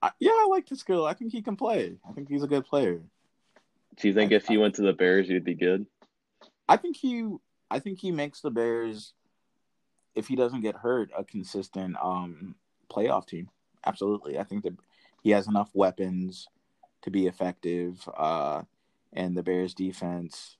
[0.00, 1.04] I, yeah, I like the skill.
[1.06, 1.96] I think he can play.
[2.08, 3.00] I think he's a good player.
[3.96, 5.86] Do you think I- if he went to the Bears, he'd be good?
[6.68, 7.28] I think he
[7.70, 9.12] I think he makes the Bears
[10.14, 12.54] if he doesn't get hurt a consistent um
[12.90, 13.48] playoff team.
[13.86, 14.38] Absolutely.
[14.38, 14.76] I think that
[15.22, 16.48] he has enough weapons
[17.02, 18.62] to be effective uh
[19.12, 20.56] and the Bears defense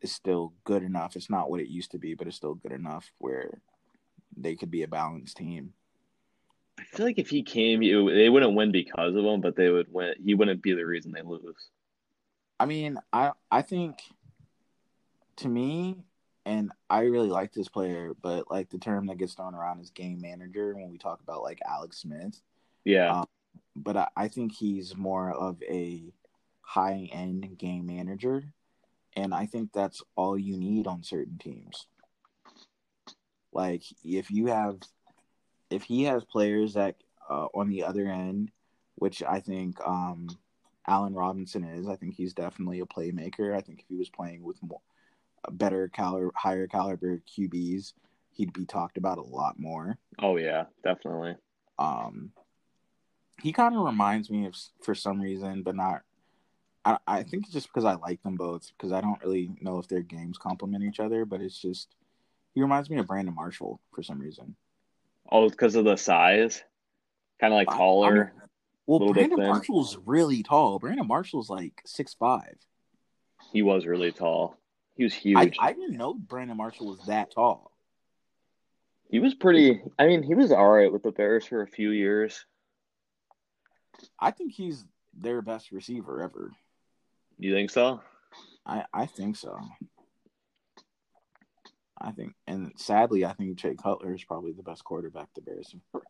[0.00, 1.16] is still good enough.
[1.16, 3.60] It's not what it used to be, but it's still good enough where
[4.36, 5.74] they could be a balanced team.
[6.78, 9.92] I feel like if he came, they wouldn't win because of him, but they would
[9.92, 10.14] win.
[10.24, 11.68] He wouldn't be the reason they lose.
[12.58, 13.98] I mean, I I think
[15.40, 15.96] to me,
[16.46, 19.90] and I really like this player, but like the term that gets thrown around is
[19.90, 22.40] game manager when we talk about like Alex Smith.
[22.84, 23.26] Yeah, Um,
[23.76, 26.12] But I, I think he's more of a
[26.62, 28.44] high end game manager,
[29.16, 31.86] and I think that's all you need on certain teams.
[33.52, 34.78] Like if you have,
[35.70, 36.96] if he has players that
[37.28, 38.50] uh, on the other end,
[38.96, 40.28] which I think um,
[40.86, 41.88] Allen Robinson is.
[41.88, 43.56] I think he's definitely a playmaker.
[43.56, 44.80] I think if he was playing with more
[45.50, 47.92] better caliber, higher caliber QBs,
[48.32, 49.96] he'd be talked about a lot more.
[50.20, 51.36] Oh yeah, definitely.
[51.78, 52.32] Um,
[53.42, 56.02] he kind of reminds me of, for some reason, but not.
[56.84, 59.78] I, I think it's just because I like them both because I don't really know
[59.78, 61.94] if their games complement each other, but it's just
[62.54, 64.56] he reminds me of Brandon Marshall for some reason.
[65.30, 66.62] Oh, because of the size,
[67.40, 68.32] kind of like I- I taller.
[68.86, 69.38] Well, Brandon.
[69.38, 70.78] Marshall's really tall.
[70.80, 72.56] Brandon Marshall's like six five.
[73.52, 74.56] he was really tall.
[75.00, 75.56] He was huge.
[75.58, 77.72] I, I didn't know Brandon Marshall was that tall.
[79.08, 79.80] he was pretty.
[79.98, 82.44] I mean, he was all right with the Bears for a few years.
[84.18, 84.84] I think he's
[85.18, 86.50] their best receiver ever.
[87.38, 88.02] You think so?
[88.66, 89.58] I, I think so.
[91.98, 95.74] I think, and sadly, I think Jay Cutler is probably the best quarterback the Bears.
[95.94, 96.02] have.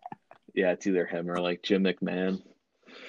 [0.52, 2.42] Yeah, it's either him or like Jim McMahon.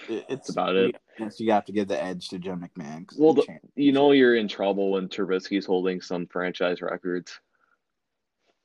[0.08, 0.96] It, it's about it.
[1.20, 3.08] Yes, you have to give the edge to Jim McMahon.
[3.18, 7.40] Well, the- You know you're in trouble when Trubisky's holding some franchise records.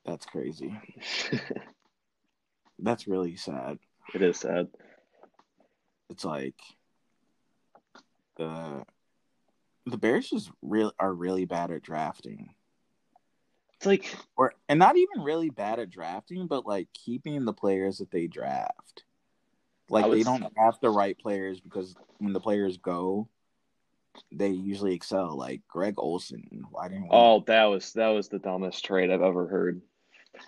[0.05, 0.79] that's crazy.
[2.79, 3.79] That's really sad.
[4.15, 4.69] it is sad.
[6.11, 6.61] It's like
[8.37, 8.85] the
[9.87, 12.55] the Bears just real are really bad at drafting.
[13.77, 17.99] It's like or and not even really bad at drafting, but like keeping the players
[17.99, 19.05] that they draft.
[19.89, 23.29] Like was, they don't draft the right players because when the players go,
[24.33, 25.37] they usually excel.
[25.37, 27.05] Like Greg Olsen, Why didn't?
[27.05, 27.11] We...
[27.13, 29.81] Oh, that was that was the dumbest trade I've ever heard.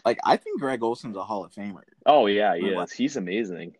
[0.04, 1.82] Like I think Greg Olsen's a Hall of Famer.
[2.04, 2.92] Oh yeah, he is.
[2.92, 3.74] He's amazing.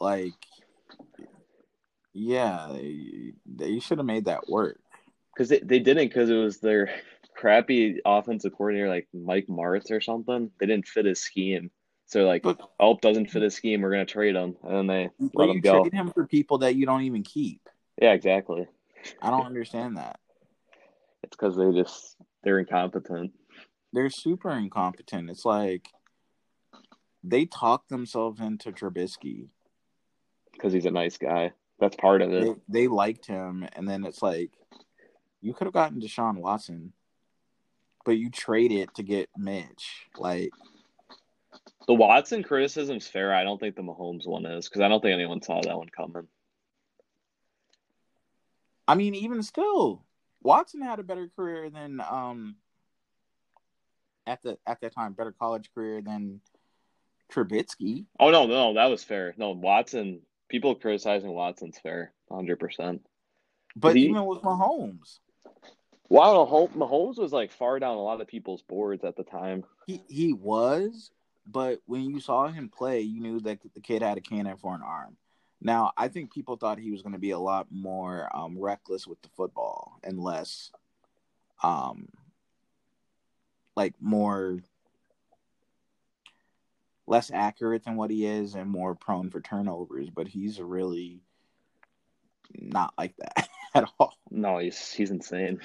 [0.00, 0.32] Like,
[2.12, 4.80] yeah, they, they should have made that work.
[5.32, 6.90] Because they, they didn't because it was their
[7.36, 10.50] crappy offensive coordinator like Mike Martz or something.
[10.58, 11.70] They didn't fit his scheme.
[12.12, 13.80] So like, but, oh, doesn't fit his scheme.
[13.80, 15.80] We're gonna trade him, and then they let him go.
[15.80, 17.66] Trade him for people that you don't even keep.
[17.98, 18.66] Yeah, exactly.
[19.22, 20.20] I don't understand that.
[21.22, 23.32] It's because they just they're incompetent.
[23.94, 25.30] They're super incompetent.
[25.30, 25.88] It's like
[27.24, 29.48] they talk themselves into Trubisky
[30.52, 31.52] because he's a nice guy.
[31.80, 32.44] That's part of it.
[32.68, 34.50] They, they liked him, and then it's like
[35.40, 36.92] you could have gotten Deshaun Watson,
[38.04, 40.08] but you trade it to get Mitch.
[40.18, 40.50] Like
[41.86, 43.34] the Watson criticism's fair.
[43.34, 45.88] I don't think the Mahomes one is because I don't think anyone saw that one
[45.88, 46.28] coming.
[48.86, 50.04] I mean, even still,
[50.42, 52.56] Watson had a better career than um
[54.26, 56.40] at the at that time, better college career than
[57.32, 58.06] Trubisky.
[58.20, 59.34] Oh no, no, that was fair.
[59.36, 60.20] No, Watson.
[60.48, 63.06] People criticizing Watson's fair, hundred percent.
[63.74, 65.18] But he, even with Mahomes,
[66.10, 69.64] wow, Mahomes was like far down a lot of people's boards at the time.
[69.86, 71.10] He he was,
[71.46, 74.74] but when you saw him play, you knew that the kid had a cannon for
[74.74, 75.16] an arm.
[75.60, 79.06] Now, I think people thought he was going to be a lot more um, reckless
[79.06, 80.72] with the football and less,
[81.62, 82.08] um,
[83.76, 84.58] like more
[87.06, 90.10] less accurate than what he is and more prone for turnovers.
[90.10, 91.20] But he's really
[92.54, 94.14] not like that at all.
[94.30, 95.60] No, he's he's insane.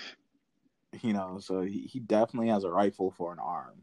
[1.01, 3.81] You know, so he, he definitely has a rifle for an arm.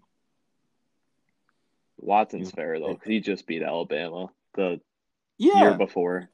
[1.99, 4.81] Watson's fair though, because he just beat Alabama the
[5.39, 5.61] yeah.
[5.61, 6.29] year before,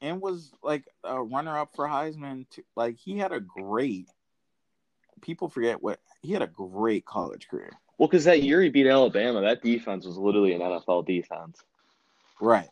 [0.00, 2.48] and was like a runner-up for Heisman.
[2.50, 4.08] To, like he had a great.
[5.20, 7.70] People forget what he had a great college career.
[7.98, 11.62] Well, because that year he beat Alabama, that defense was literally an NFL defense.
[12.40, 12.68] Right.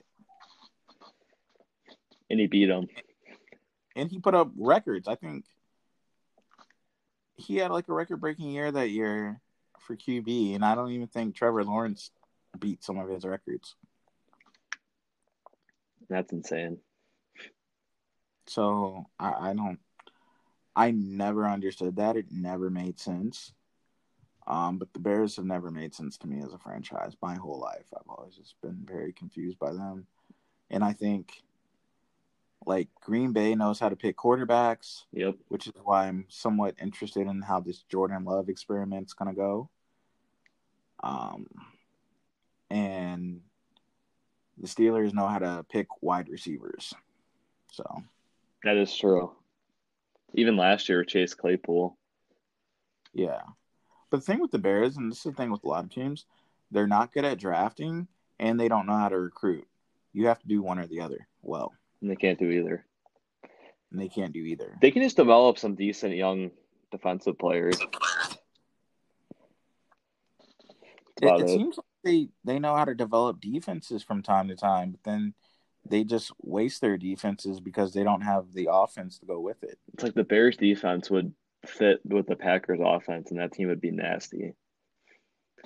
[2.29, 2.89] And he beat them.
[3.95, 5.07] And he put up records.
[5.07, 5.45] I think
[7.37, 9.41] he had like a record-breaking year that year
[9.91, 12.13] for QB, and I don't even think Trevor Lawrence
[12.61, 13.75] beat some of his records.
[16.09, 16.79] That's insane.
[18.47, 19.81] So I, I don't.
[20.77, 22.17] I never understood that.
[22.17, 23.53] It never made sense.
[24.47, 27.17] Um, but the Bears have never made sense to me as a franchise.
[27.21, 30.07] My whole life, I've always just been very confused by them,
[30.71, 31.43] and I think
[32.65, 35.03] like Green Bay knows how to pick quarterbacks.
[35.13, 35.37] Yep.
[35.49, 39.69] Which is why I'm somewhat interested in how this Jordan Love experiment's gonna go.
[41.03, 41.47] Um,
[42.71, 43.41] and
[44.59, 46.93] the Steelers know how to pick wide receivers.
[47.73, 48.03] So
[48.65, 49.33] that is true.
[50.35, 51.97] Even last year, Chase Claypool.
[53.13, 53.41] Yeah.
[54.11, 55.91] But the thing with the Bears, and this is the thing with a lot of
[55.91, 56.27] teams,
[56.71, 58.07] they're not good at drafting
[58.39, 59.67] and they don't know how to recruit.
[60.13, 61.73] You have to do one or the other well.
[62.01, 62.85] And they can't do either.
[63.91, 64.77] And they can't do either.
[64.81, 66.51] They can just develop some decent young
[66.91, 67.79] defensive players.
[71.21, 74.93] It, it, seems like they they know how to develop defenses from time to time,
[74.93, 75.35] but then
[75.89, 79.79] they just waste their defenses because they don't have the offense to go with it.
[79.95, 81.33] It's like the Bears defense would
[81.67, 84.55] fit with the Packers offense, and that team would be nasty.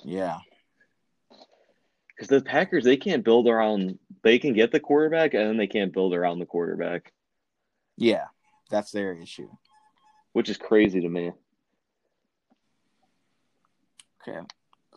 [0.04, 0.38] Yeah.
[2.08, 3.98] Because the Packers, they can't build around.
[4.22, 7.12] They can get the quarterback, and then they can't build around the quarterback.
[7.96, 8.26] Yeah,
[8.70, 9.50] that's their issue.
[10.32, 11.32] Which is crazy to me.
[14.26, 14.40] Okay,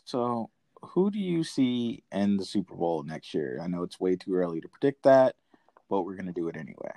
[0.07, 0.49] so
[0.81, 3.59] who do you see in the Super Bowl next year?
[3.61, 5.35] I know it's way too early to predict that,
[5.89, 6.93] but we're gonna do it anyway.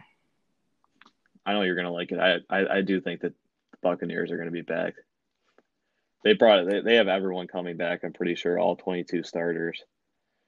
[1.45, 2.21] I know you're gonna like it.
[2.21, 3.33] I I, I do think that
[3.73, 4.95] the Buccaneers are gonna be back.
[6.23, 8.05] They brought they, they have everyone coming back.
[8.05, 9.83] I'm pretty sure all 22 starters,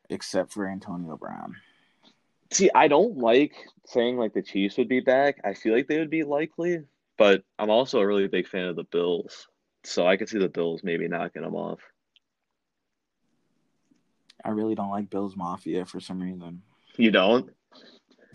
[0.09, 1.57] except for Antonio Brown.
[2.53, 3.57] See, I don't like
[3.87, 5.41] saying like the Chiefs would be back.
[5.45, 6.85] I feel like they would be likely,
[7.19, 9.49] but I'm also a really big fan of the Bills,
[9.83, 11.81] so I could see the Bills maybe knocking them off.
[14.45, 16.63] I really don't like Bills Mafia for some reason.
[16.97, 17.51] You don't?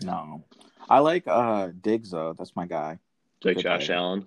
[0.02, 0.44] No.
[0.88, 2.34] I like uh Diggs though.
[2.36, 2.98] That's my guy.
[3.44, 3.90] Like Good Josh.
[3.90, 4.26] Allen?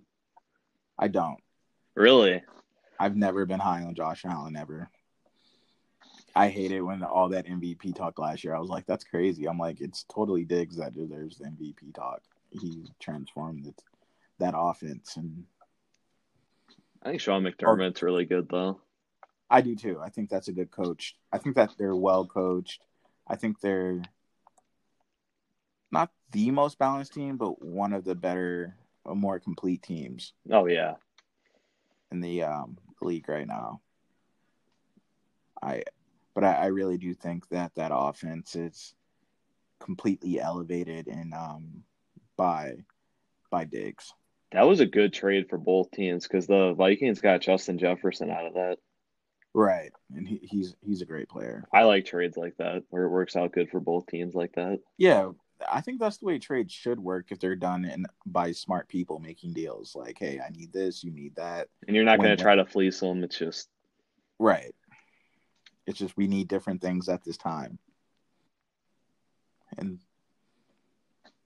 [0.97, 1.39] I don't.
[1.95, 2.41] Really?
[2.99, 4.89] I've never been high on Josh Allen ever.
[6.35, 8.55] I hate it when all that MVP talk last year.
[8.55, 9.47] I was like, that's crazy.
[9.47, 12.21] I'm like, it's totally Diggs that deserves the MVP talk.
[12.51, 13.81] He transformed it,
[14.39, 15.45] that offense and
[17.03, 18.79] I think Sean McDermott's really good though.
[19.51, 19.99] I do too.
[20.01, 21.15] I think that's a good coach.
[21.31, 22.81] I think that they're well coached.
[23.27, 24.01] I think they're
[25.91, 30.31] not the most balanced team, but one of the better, more complete teams.
[30.49, 30.93] Oh yeah,
[32.13, 33.81] in the um, league right now.
[35.61, 35.83] I,
[36.33, 38.95] but I, I, really do think that that offense is
[39.79, 41.83] completely elevated and um,
[42.37, 42.77] by
[43.49, 44.13] by Diggs.
[44.53, 48.45] That was a good trade for both teams because the Vikings got Justin Jefferson out
[48.45, 48.77] of that.
[49.53, 51.67] Right, and he, he's he's a great player.
[51.73, 54.79] I like trades like that where it works out good for both teams like that.
[54.97, 55.31] Yeah,
[55.69, 59.19] I think that's the way trades should work if they're done in by smart people
[59.19, 59.93] making deals.
[59.93, 62.65] Like, hey, I need this, you need that, and you're not going to try to
[62.65, 63.25] fleece them.
[63.25, 63.67] It's just
[64.39, 64.73] right.
[65.85, 67.77] It's just we need different things at this time,
[69.77, 69.99] and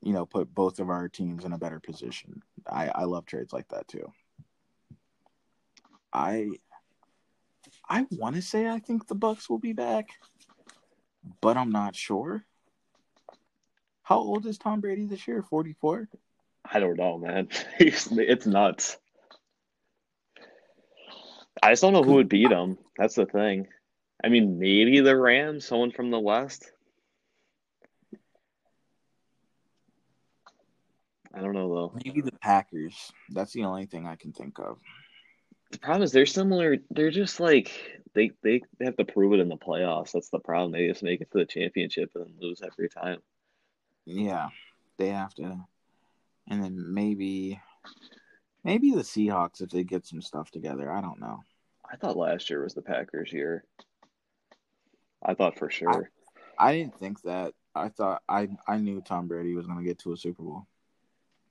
[0.04, 2.44] you know, put both of our teams in a better position.
[2.70, 4.12] I I love trades like that too.
[6.14, 6.52] I
[7.88, 10.10] I want to say I think the Bucks will be back,
[11.42, 12.44] but I'm not sure.
[14.04, 15.42] How old is Tom Brady this year?
[15.42, 16.08] 44?
[16.72, 17.48] I don't know, man.
[17.80, 18.98] it's nuts.
[21.62, 22.78] I just don't know who would beat him.
[22.98, 23.68] That's the thing.
[24.24, 26.72] I mean, maybe the Rams, someone from the West.
[31.34, 32.00] I don't know though.
[32.06, 33.12] Maybe the Packers.
[33.30, 34.78] That's the only thing I can think of.
[35.72, 36.78] The problem is they're similar.
[36.92, 37.72] They're just like
[38.14, 40.12] they they have to prove it in the playoffs.
[40.12, 40.72] That's the problem.
[40.72, 43.20] They just make it to the championship and lose every time.
[44.06, 44.50] Yeah,
[44.98, 45.60] they have to.
[46.48, 47.60] And then maybe,
[48.64, 50.92] maybe the Seahawks if they get some stuff together.
[50.92, 51.42] I don't know.
[51.92, 53.66] I thought last year was the Packers' year.
[55.24, 56.12] I thought for sure.
[56.60, 57.54] I, I didn't think that.
[57.74, 60.68] I thought I I knew Tom Brady was going to get to a Super Bowl.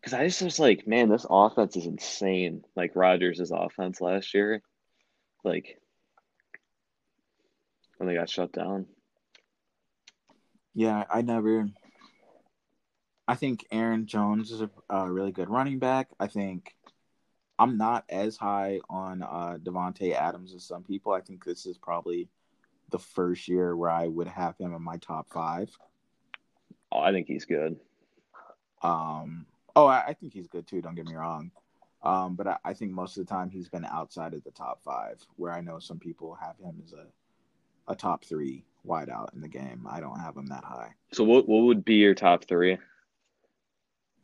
[0.05, 2.63] Because I just was like, man, this offense is insane.
[2.77, 4.61] Like Rodgers' offense last year,
[5.43, 5.81] like
[7.97, 8.85] when they got shut down.
[10.75, 11.71] Yeah, I never.
[13.27, 16.11] I think Aaron Jones is a, a, really good running back.
[16.21, 16.77] I think
[17.59, 21.13] I'm not as high on uh, Davante Adams as some people.
[21.13, 22.29] I think this is probably
[22.91, 25.71] the first year where I would have him in my top five.
[26.93, 27.81] Oh, I think he's good.
[28.83, 29.47] Um.
[29.77, 30.81] Oh, I, I think he's good too.
[30.81, 31.51] Don't get me wrong.
[32.03, 34.83] Um, but I, I, think most of the time he's been outside of the top
[34.85, 37.07] five, where I know some people have him as a
[37.87, 39.87] a top three wideout in the game.
[39.91, 40.91] I don't have him that high.
[41.13, 42.79] So what what would be your top three?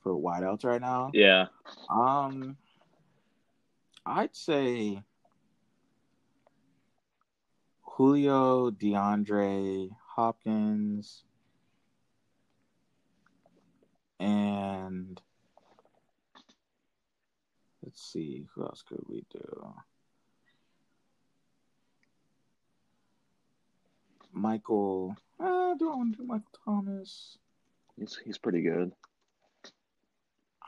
[0.02, 1.10] for wideouts right now.
[1.12, 1.46] Yeah.
[1.88, 2.56] Um,
[4.04, 5.02] I'd say
[7.82, 11.24] Julio, DeAndre Hopkins,
[14.18, 15.20] and
[17.82, 19.74] let's see who else could we do.
[24.32, 27.36] Michael, uh, do I want to do Michael Thomas?
[27.98, 28.92] He's he's pretty good.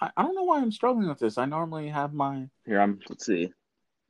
[0.01, 1.39] I, I don't know why I'm struggling with this.
[1.39, 2.81] I normally have my here.
[2.81, 3.53] I'm let's see.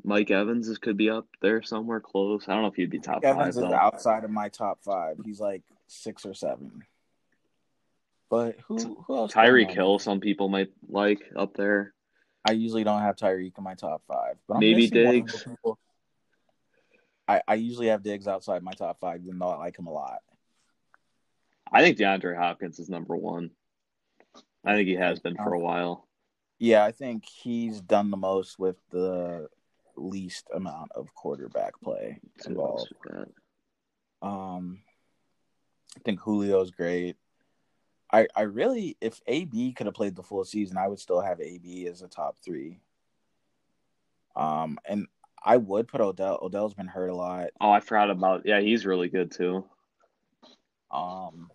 [0.05, 2.49] Mike Evans is, could be up there somewhere close.
[2.49, 3.65] I don't know if he'd be top Evans five.
[3.65, 5.19] Evans is outside of my top five.
[5.25, 6.83] He's like six or seven.
[8.31, 9.33] But who who else?
[9.33, 11.93] Tyreek Hill, some people might like up there.
[12.45, 15.47] I usually don't have Tyreek in my top five, but I'm maybe Diggs.
[17.29, 19.93] I, I usually have Diggs outside my top five, even though I like him a
[19.93, 20.19] lot.
[21.73, 23.51] I think DeAndre Hopkins is number one.
[24.65, 26.07] I think he has been for a while.
[26.59, 29.49] Yeah, I think he's done the most with the
[29.97, 32.93] least amount of quarterback play involved.
[34.21, 34.83] Um,
[35.97, 37.17] I think Julio's great.
[38.13, 41.41] I I really, if AB could have played the full season, I would still have
[41.41, 42.81] AB as a top three.
[44.37, 45.07] Um, and
[45.45, 46.39] I would put Odell.
[46.43, 47.49] Odell's been hurt a lot.
[47.61, 48.43] Oh, I forgot about.
[48.45, 49.65] Yeah, he's really good too.
[50.91, 51.51] Um,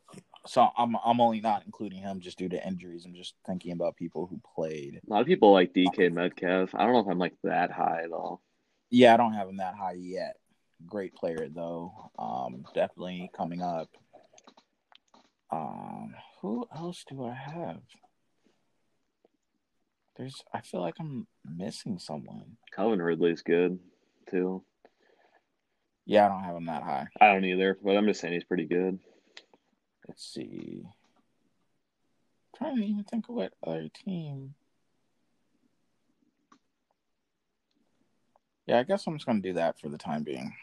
[0.48, 3.06] so I'm I'm only not including him just due to injuries.
[3.06, 5.00] I'm just thinking about people who played.
[5.08, 6.74] A lot of people like DK Metcalf.
[6.74, 8.42] I don't know if I'm like that high at all.
[8.90, 10.38] Yeah, I don't have him that high yet.
[10.86, 11.94] Great player though.
[12.18, 13.90] Um, definitely coming up.
[15.52, 17.82] Um, who else do I have?
[20.16, 20.44] There's.
[20.54, 22.58] I feel like I'm missing someone.
[22.76, 23.80] Calvin Ridley's good
[24.30, 24.64] too.
[26.06, 27.08] Yeah, I don't have him that high.
[27.20, 29.00] I don't either, but I'm just saying he's pretty good.
[30.08, 30.84] Let's see.
[30.86, 30.92] I'm
[32.58, 34.56] trying to even think of what other team.
[38.66, 40.54] Yeah, I guess I'm just gonna do that for the time being.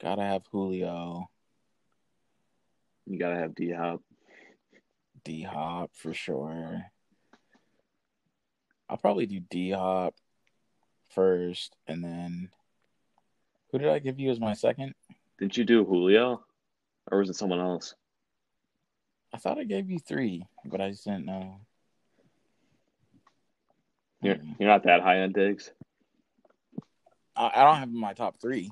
[0.00, 1.28] Gotta have Julio.
[3.06, 4.02] You gotta have D Hop.
[5.24, 6.82] D Hop for sure.
[8.88, 10.14] I'll probably do D Hop
[11.10, 12.50] first, and then
[13.70, 14.94] who did I give you as my second?
[15.38, 16.44] Didn't you do Julio,
[17.10, 17.94] or was it someone else?
[19.32, 21.56] I thought I gave you three, but I just didn't know.
[24.20, 25.70] You're you're not that high on Diggs.
[27.34, 28.70] I, I don't have my top three.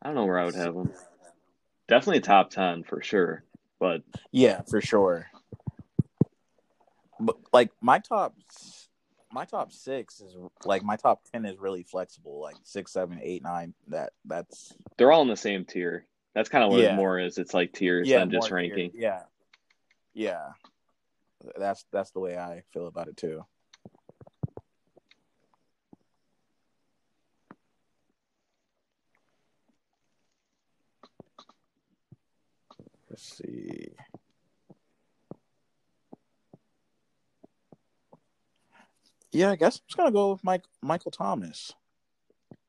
[0.00, 0.92] I don't know where I would have him.
[1.92, 3.44] Definitely top ten for sure,
[3.78, 5.26] but Yeah, for sure.
[7.20, 8.34] But like my top,
[9.30, 10.34] my top six is
[10.64, 12.40] like my top ten is really flexible.
[12.40, 13.74] Like six, seven, eight, nine.
[13.88, 16.06] That that's they're all in the same tier.
[16.34, 16.94] That's kind of what Yeah.
[16.94, 17.36] it more is.
[17.36, 18.92] It's like tiers yeah, than just more tier- ranking.
[18.94, 19.24] Yeah,
[20.14, 20.52] yeah.
[21.58, 23.44] That's that's the way I feel about it too.
[33.12, 33.92] Let's see.
[39.32, 41.74] Yeah, I guess I'm just gonna go with Mike Michael Thomas.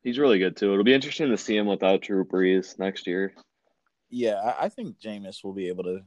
[0.03, 0.73] He's really good too.
[0.73, 3.33] It'll be interesting to see him without Drew Brees next year.
[4.09, 6.01] Yeah, I, I think Jameis will be able to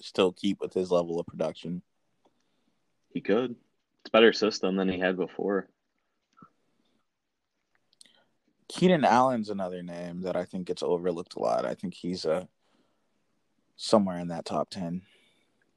[0.00, 1.82] still keep with his level of production.
[3.12, 3.50] He could.
[3.50, 5.68] It's a better system than he had before.
[8.68, 11.66] Keenan Allen's another name that I think gets overlooked a lot.
[11.66, 12.46] I think he's uh,
[13.78, 15.00] somewhere in that top ten.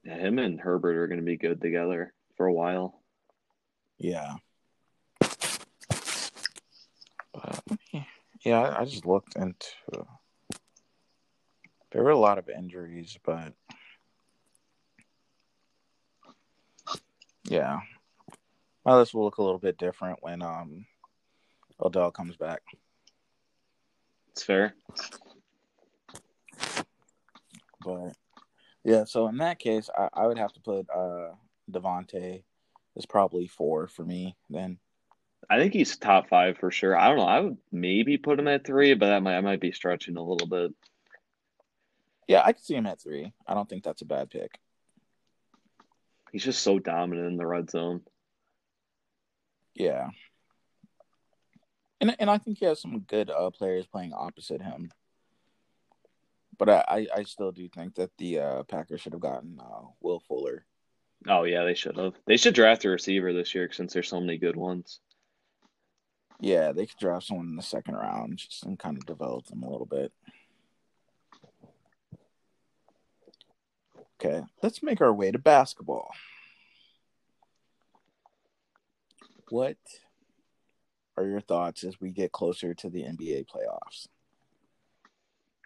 [0.04, 3.00] Him and Herbert are going to be good together for a while.
[3.96, 4.34] Yeah.
[7.32, 7.62] But,
[8.44, 9.66] yeah, I, I just looked into.
[11.92, 13.52] There were a lot of injuries, but
[17.44, 17.80] yeah,
[18.84, 20.86] my list will look a little bit different when um
[21.80, 22.62] Odell comes back.
[24.32, 24.74] It's fair.
[27.84, 28.14] But
[28.84, 31.34] yeah, so in that case, I, I would have to put uh
[31.70, 32.42] Davante
[32.96, 34.36] is probably four for me.
[34.50, 34.78] Then
[35.50, 36.96] I think he's top five for sure.
[36.96, 37.24] I don't know.
[37.24, 40.22] I would maybe put him at three, but that might I might be stretching a
[40.22, 40.72] little bit.
[42.28, 43.32] yeah, I could see him at three.
[43.46, 44.58] I don't think that's a bad pick.
[46.30, 48.02] He's just so dominant in the red zone.
[49.74, 50.08] Yeah.
[52.00, 54.90] And and I think he has some good uh, players playing opposite him.
[56.58, 59.86] But I, I, I still do think that the uh, Packers should have gotten uh,
[60.00, 60.64] Will Fuller.
[61.28, 62.14] Oh yeah, they should have.
[62.26, 65.00] They should draft a receiver this year since there's so many good ones.
[66.40, 69.62] Yeah, they could draft someone in the second round just and kind of develop them
[69.62, 70.12] a little bit.
[74.24, 76.12] Okay, let's make our way to basketball.
[79.50, 79.76] What
[81.16, 84.08] are your thoughts as we get closer to the NBA playoffs?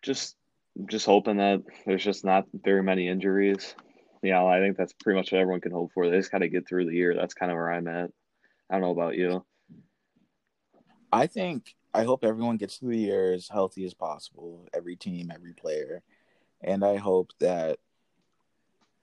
[0.02, 0.36] Just
[0.84, 3.74] just hoping that there's just not very many injuries.
[4.22, 6.08] You know, I think that's pretty much what everyone can hope for.
[6.08, 7.14] They just got to get through the year.
[7.14, 8.10] That's kind of where I'm at.
[8.68, 9.44] I don't know about you.
[11.12, 15.30] I think I hope everyone gets through the year as healthy as possible, every team,
[15.32, 16.02] every player.
[16.60, 17.78] And I hope that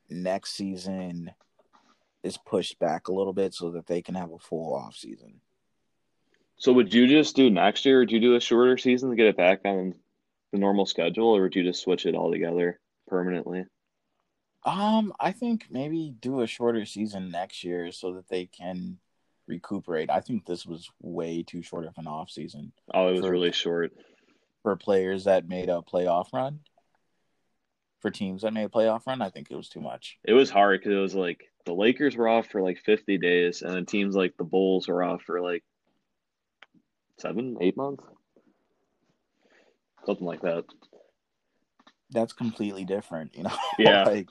[0.09, 1.31] next season
[2.23, 5.41] is pushed back a little bit so that they can have a full off season.
[6.57, 8.01] So would you just do next year?
[8.01, 9.95] or do you do a shorter season to get it back on
[10.53, 13.65] the normal schedule, or would you just switch it all together permanently?
[14.63, 18.99] Um, I think maybe do a shorter season next year so that they can
[19.47, 20.09] recuperate.
[20.09, 23.31] I think this was way too short of an off season Oh, it was For-
[23.31, 23.91] really short.
[24.61, 26.59] for players that made a playoff run.
[27.99, 30.17] For teams that made a playoff run, I think it was too much.
[30.23, 33.63] It was hard because it was like the Lakers were off for like 50 days,
[33.63, 35.63] and then teams like the Bulls were off for like
[37.17, 38.03] seven, eight months,
[40.05, 40.65] something like that.
[42.11, 43.57] That's completely different, you know.
[43.79, 44.03] Yeah.
[44.03, 44.29] like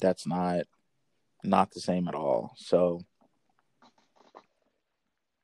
[0.00, 0.64] that's not
[1.44, 2.54] not the same at all.
[2.56, 3.00] So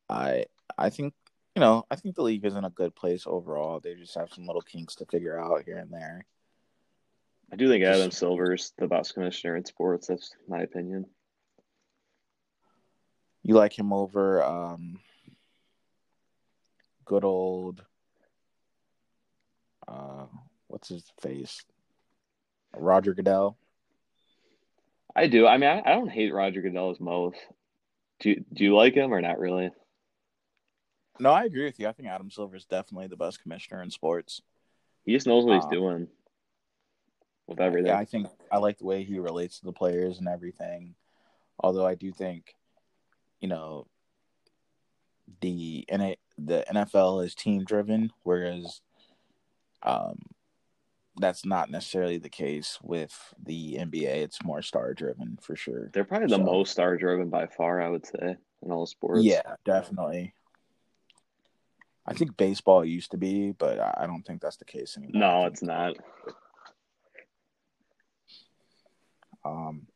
[0.08, 1.14] I I think
[1.56, 3.80] you know, I think the league is in a good place overall.
[3.80, 6.26] They just have some little kinks to figure out here and there.
[7.52, 10.08] I do think Adam Silver's the best commissioner in sports.
[10.08, 11.06] That's my opinion.
[13.42, 14.98] You like him over um
[17.04, 17.84] good old
[19.88, 20.26] uh
[20.68, 21.62] what's his face?
[22.76, 23.56] Roger Goodell.
[25.14, 25.46] I do.
[25.46, 27.38] I mean, I, I don't hate Roger Goodell as most.
[28.20, 29.70] Do you, do you like him or not really?
[31.20, 31.86] No, I agree with you.
[31.86, 34.42] I think Adam Silver is definitely the best commissioner in sports.
[35.04, 36.08] He just knows what he's Um, doing
[37.46, 37.86] with everything.
[37.86, 40.96] Yeah, I think I like the way he relates to the players and everything.
[41.60, 42.56] Although I do think,
[43.40, 43.86] you know,
[45.40, 48.80] the N- the NFL is team driven, whereas
[49.84, 50.18] um,
[51.16, 54.06] that's not necessarily the case with the NBA.
[54.22, 55.90] It's more star driven for sure.
[55.92, 59.22] They're probably the So- most star driven by far, I would say, in all sports.
[59.24, 60.34] Yeah, definitely.
[62.06, 65.20] I think baseball used to be, but I don't think that's the case anymore.
[65.20, 65.96] No, it's not.
[69.44, 69.86] Um,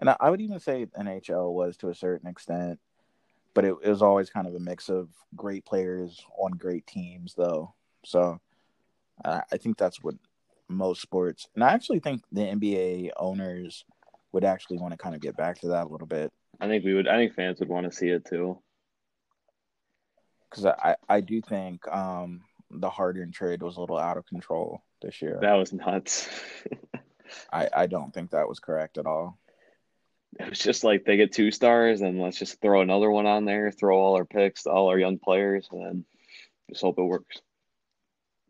[0.00, 2.78] and I, I would even say NHL was to a certain extent,
[3.54, 7.34] but it, it was always kind of a mix of great players on great teams,
[7.34, 7.74] though.
[8.04, 8.40] So
[9.24, 10.14] I, I think that's what
[10.68, 13.84] most sports, and I actually think the NBA owners
[14.32, 16.84] would actually want to kind of get back to that a little bit I think
[16.84, 17.08] we would.
[17.08, 18.58] I think fans would want to see it too.
[20.50, 24.82] because I, I do think um, the Harden trade was a little out of control
[25.00, 25.38] this year.
[25.40, 26.28] That was nuts.
[27.52, 29.38] I, I don't think that was correct at all.
[30.40, 33.44] it was just like they get two stars, and let's just throw another one on
[33.44, 36.04] there, throw all our picks, all our young players, and then
[36.70, 37.40] just hope it works.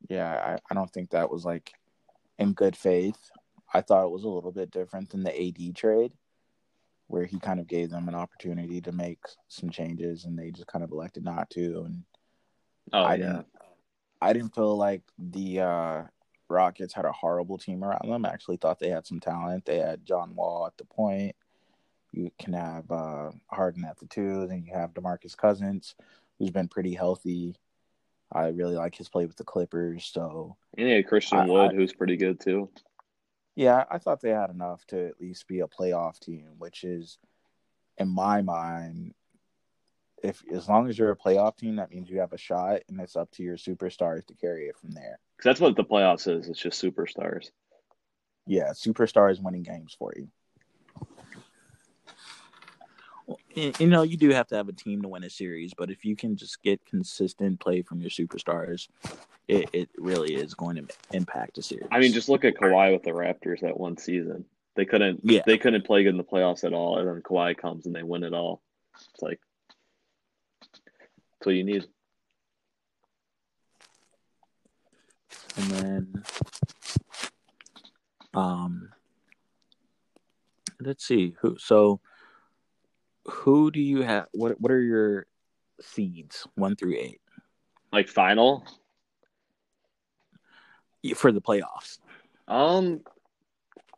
[0.09, 1.73] Yeah, I, I don't think that was like
[2.39, 3.19] in good faith.
[3.73, 6.13] I thought it was a little bit different than the AD trade,
[7.09, 10.67] where he kind of gave them an opportunity to make some changes and they just
[10.67, 11.83] kind of elected not to.
[11.85, 12.05] And
[12.93, 13.47] Oh I yeah, didn't
[14.21, 16.03] I didn't feel like the uh,
[16.49, 18.25] Rockets had a horrible team around them.
[18.25, 19.65] I actually thought they had some talent.
[19.65, 21.37] They had John Wall at the point.
[22.13, 24.47] You can have uh, Harden at the two.
[24.47, 25.95] Then you have Demarcus Cousins,
[26.39, 27.57] who's been pretty healthy.
[28.33, 30.05] I really like his play with the Clippers.
[30.13, 32.71] So and they had Christian I- Wood, I- who's pretty good too.
[33.57, 37.19] yeah, I thought they had enough to at least be a playoff team, which is,
[37.97, 39.15] in my mind,
[40.23, 43.01] if as long as you're a playoff team, that means you have a shot, and
[43.01, 45.19] it's up to your superstars to carry it from there.
[45.37, 46.49] Because that's what the playoffs is.
[46.49, 47.51] It's just superstars.
[48.47, 50.29] Yeah, superstars winning games for you.
[53.27, 53.48] Well, y-
[53.79, 56.05] you know, you do have to have a team to win a series, but if
[56.05, 58.89] you can just get consistent play from your superstars,
[59.47, 61.89] it, it really is going to impact a series.
[61.91, 64.45] I mean, just look at Kawhi with the Raptors that one season.
[64.77, 65.21] They couldn't.
[65.23, 65.43] Yeah.
[65.45, 68.03] They couldn't play good in the playoffs at all, and then Kawhi comes and they
[68.03, 68.63] win it all.
[68.95, 69.41] It's like
[70.61, 71.87] that's what you need.
[75.59, 76.25] and then
[78.35, 78.91] um
[80.81, 82.01] let's see who so
[83.29, 85.27] who do you have what what are your
[85.81, 87.21] seeds one through eight
[87.93, 88.65] Like final.
[91.15, 91.99] for the playoffs
[92.49, 93.01] Um,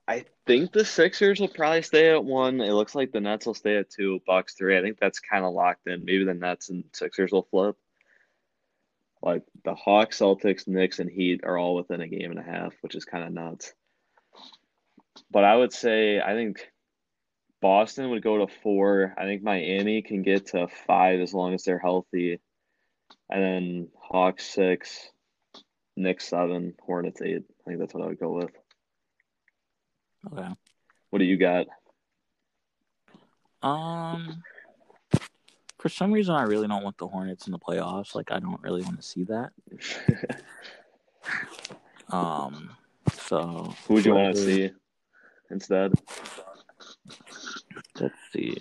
[0.08, 2.60] I think the Sixers will probably stay at one.
[2.60, 4.20] It looks like the Nets will stay at two.
[4.26, 4.76] Bucks three.
[4.76, 6.04] I think that's kind of locked in.
[6.04, 7.76] Maybe the Nets and Sixers will flip.
[9.22, 12.72] Like the Hawks, Celtics, Knicks, and Heat are all within a game and a half,
[12.80, 13.72] which is kind of nuts.
[15.30, 16.68] But I would say I think
[17.60, 19.14] Boston would go to four.
[19.18, 22.40] I think Miami can get to five as long as they're healthy.
[23.28, 25.10] And then Hawks six,
[25.96, 27.42] Knicks seven, Hornets eight.
[27.66, 28.50] I think that's what I would go with.
[30.32, 30.48] okay
[31.10, 31.66] What do you got?
[33.62, 34.42] um
[35.78, 38.60] for some reason i really don't want the hornets in the playoffs like i don't
[38.62, 39.50] really want to see that
[42.08, 42.70] um
[43.12, 44.70] so Who would you want to see
[45.50, 45.92] instead?
[47.98, 48.56] Let's see.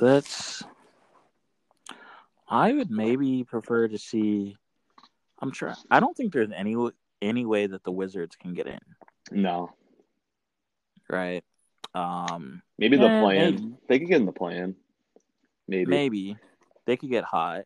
[0.00, 0.62] Let's.
[2.48, 4.56] I would maybe prefer to see.
[5.40, 5.76] I'm trying.
[5.90, 6.76] I don't think there's any
[7.20, 8.78] any way that the Wizards can get in,
[9.30, 9.70] No,
[11.08, 11.44] right?
[11.94, 13.78] Um, maybe the Eh, plan.
[13.88, 14.74] They could get in the plan.
[15.68, 15.90] Maybe.
[15.90, 16.36] maybe
[16.86, 17.64] they could get hot.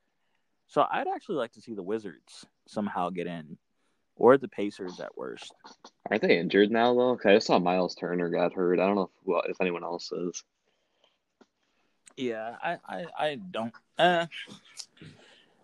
[0.68, 3.56] So I'd actually like to see the Wizards somehow get in,
[4.16, 5.52] or the Pacers at worst.
[6.10, 7.16] Aren't they injured now though?
[7.16, 8.80] 'Cause I just saw Miles Turner got hurt.
[8.80, 10.42] I don't know if, well, if anyone else is.
[12.16, 13.74] Yeah, I, I, I don't.
[13.98, 14.26] Uh,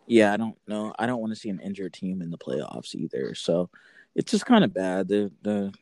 [0.06, 0.92] yeah, I don't know.
[0.98, 3.34] I don't want to see an injured team in the playoffs either.
[3.34, 3.70] So
[4.14, 5.08] it's just kind of bad.
[5.08, 5.72] The the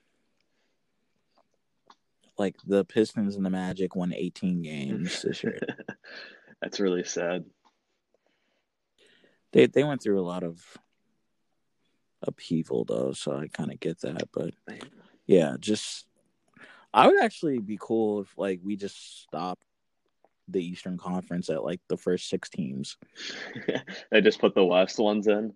[2.38, 5.58] like the Pistons and the Magic won 18 games this year.
[6.62, 7.44] That's really sad.
[9.52, 10.64] they they went through a lot of
[12.22, 14.28] upheaval though, so I kind of get that.
[14.32, 14.54] But
[15.26, 16.06] yeah, just
[16.92, 19.64] I would actually be cool if like we just stopped
[20.48, 22.96] the Eastern Conference at like the first six teams.
[24.10, 25.54] they just put the West ones in.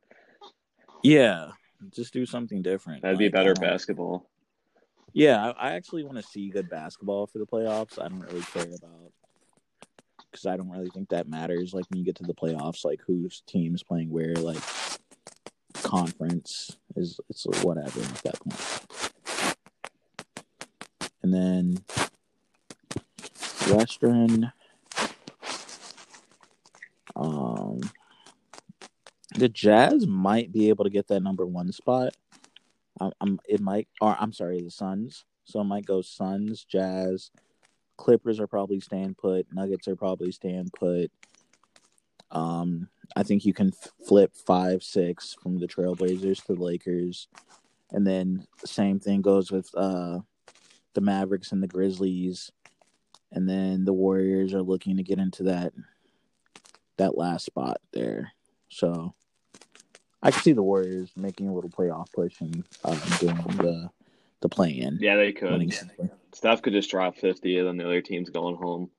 [1.02, 1.50] Yeah,
[1.90, 3.02] just do something different.
[3.02, 4.28] That'd be better don't- basketball.
[5.16, 8.02] Yeah, I, I actually want to see good basketball for the playoffs.
[8.02, 9.12] I don't really care about
[10.30, 11.72] because I don't really think that matters.
[11.72, 14.60] Like when you get to the playoffs, like whose team's playing where, like
[15.94, 18.86] conference is it's whatever at that point.
[21.22, 21.84] And then
[23.74, 24.52] Western,
[27.16, 27.80] um,
[29.36, 32.14] The Jazz might be able to get that number one spot.
[33.00, 35.24] Um, I'm it might or I'm sorry, the Suns.
[35.44, 37.30] So it might go Suns, Jazz,
[37.96, 39.46] Clippers are probably staying put.
[39.52, 41.10] Nuggets are probably staying put.
[42.30, 43.72] Um, I think you can
[44.06, 47.28] flip five, six from the Trailblazers to the Lakers,
[47.92, 50.20] and then same thing goes with uh,
[50.94, 52.50] the Mavericks and the Grizzlies,
[53.32, 55.72] and then the Warriors are looking to get into that
[56.96, 58.32] that last spot there.
[58.68, 59.14] So
[60.22, 63.90] I can see the Warriors making a little playoff push and uh, doing the
[64.40, 64.98] the play in.
[65.00, 65.72] Yeah, they could.
[66.32, 68.90] Steph could just drop fifty, and then the other team's going home.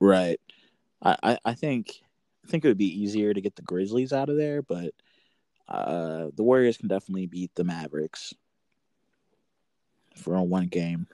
[0.00, 0.40] Right.
[1.02, 2.02] I, I, I think
[2.44, 4.92] I think it would be easier to get the Grizzlies out of there, but
[5.68, 8.34] uh, the Warriors can definitely beat the Mavericks
[10.16, 11.06] for a one game.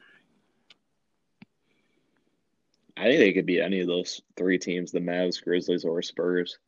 [2.97, 6.59] I think they could beat any of those three teams: the Mavs, Grizzlies, or Spurs.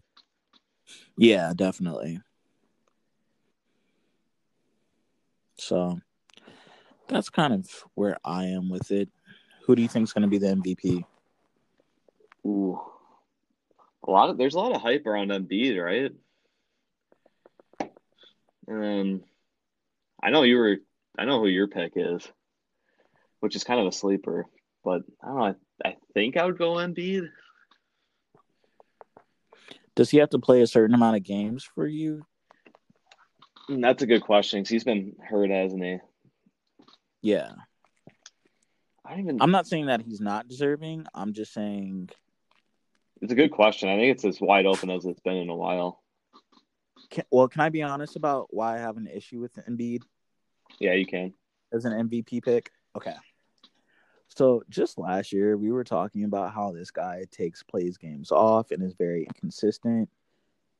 [1.17, 2.21] Yeah, definitely.
[5.59, 6.01] So
[7.09, 9.09] that's kind of where I am with it.
[9.65, 11.05] Who do you think is going to be the MVP?
[12.47, 12.81] Ooh,
[14.07, 16.13] a lot of there's a lot of hype around Embiid, right?
[18.67, 19.23] And
[20.23, 20.77] I know you were,
[21.19, 22.27] I know who your pick is,
[23.41, 24.47] which is kind of a sleeper.
[24.85, 25.55] But I don't know.
[25.85, 27.29] I, I think I would go Embiid.
[29.95, 32.25] Does he have to play a certain amount of games for you?
[33.67, 35.99] Hmm, that's a good question because he's been hurt, hasn't he?
[37.21, 37.51] Yeah.
[39.05, 39.41] I even.
[39.41, 41.07] I'm not saying that he's not deserving.
[41.15, 42.11] I'm just saying.
[43.23, 43.89] It's a good question.
[43.89, 46.03] I think it's as wide open as it's been in a while.
[47.09, 50.03] Can, well, can I be honest about why I have an issue with Embiid?
[50.81, 51.33] Yeah, you can.
[51.73, 52.73] As an MVP pick?
[52.97, 53.15] Okay.
[54.27, 58.73] So just last year, we were talking about how this guy takes plays games off
[58.73, 60.09] and is very inconsistent.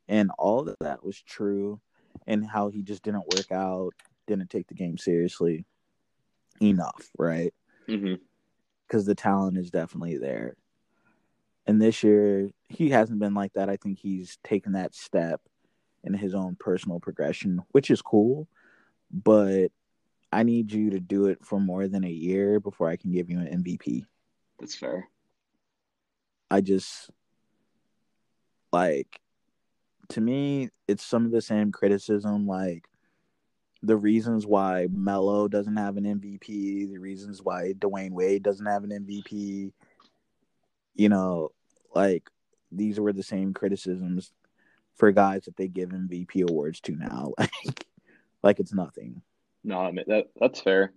[0.09, 1.81] And all of that was true.
[2.27, 3.95] And how he just didn't work out,
[4.27, 5.65] didn't take the game seriously
[6.61, 7.55] enough, right?
[7.87, 9.05] Because mm-hmm.
[9.05, 10.57] the talent is definitely there.
[11.67, 13.69] And this year, he hasn't been like that.
[13.69, 15.41] I think he's taken that step
[16.05, 18.49] in his own personal progression, which is cool.
[19.11, 19.69] But
[20.33, 23.31] I need you to do it for more than a year before I can give
[23.31, 24.05] you an MVP.
[24.59, 25.09] That's fair.
[26.51, 27.11] I just
[28.73, 29.21] like
[30.11, 32.87] to me, it's some of the same criticism like
[33.83, 38.85] the reasons why Melo doesn't have an MVP, the reasons why Dwyane Wade doesn't have
[38.85, 39.73] an MVP.
[40.95, 41.51] You know,
[41.95, 42.29] like
[42.71, 44.33] these were the same criticisms
[44.95, 47.33] for guys that they give MVP awards to now.
[47.65, 47.87] Like,
[48.43, 49.23] like it's nothing.
[49.63, 50.93] No, I mean that that's fair.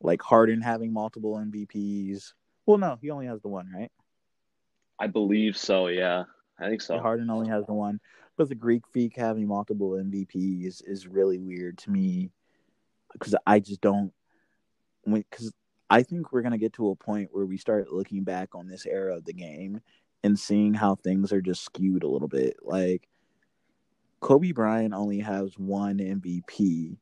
[0.00, 2.32] Like Harden having multiple MVPs.
[2.66, 3.92] Well, no, he only has the one, right?
[4.98, 5.86] I believe so.
[5.86, 6.24] Yeah,
[6.58, 6.98] I think so.
[6.98, 8.00] Harden only has the one,
[8.36, 12.30] but the Greek Freak having multiple MVPs is really weird to me
[13.12, 14.12] because I just don't.
[15.06, 15.52] Because
[15.92, 18.86] I think we're gonna get to a point where we start looking back on this
[18.86, 19.80] era of the game
[20.24, 22.56] and seeing how things are just skewed a little bit.
[22.62, 23.08] Like
[24.20, 26.96] Kobe Bryant only has one MVP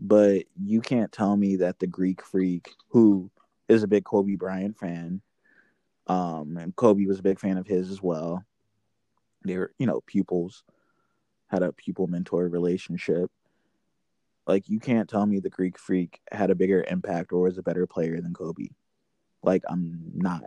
[0.00, 3.30] but you can't tell me that the Greek freak, who
[3.68, 5.20] is a big Kobe Bryant fan,
[6.06, 8.42] um, and Kobe was a big fan of his as well.
[9.44, 10.64] They were, you know, pupils,
[11.48, 13.30] had a pupil mentor relationship.
[14.50, 17.62] Like, you can't tell me the Greek freak had a bigger impact or was a
[17.62, 18.66] better player than Kobe.
[19.44, 20.42] Like, I'm not.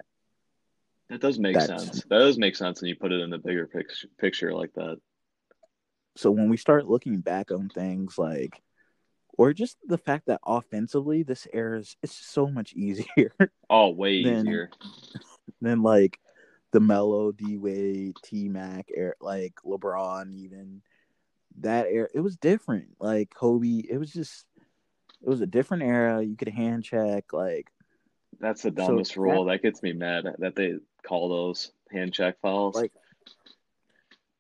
[1.10, 2.04] That does make That's, sense.
[2.10, 4.98] That does make sense when you put it in the bigger picture, picture like that.
[6.18, 8.62] So when we start looking back on things like
[9.38, 13.32] or just the fact that offensively this era is it's so much easier.
[13.70, 14.70] Oh, way than, easier
[15.62, 16.20] than like
[16.74, 20.82] the Melo, D Wade, T Mac, er, like LeBron, even
[21.60, 22.08] that era.
[22.14, 22.90] It was different.
[23.00, 24.46] Like Kobe, it was just
[25.22, 26.22] it was a different era.
[26.24, 27.70] You could hand check like.
[28.40, 29.46] That's the dumbest so rule.
[29.46, 32.76] That, that gets me mad that they call those hand check fouls.
[32.76, 32.92] Like,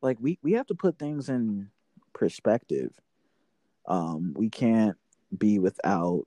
[0.02, 1.70] like we we have to put things in
[2.14, 2.92] perspective
[3.86, 4.98] um, we can't
[5.36, 6.26] be without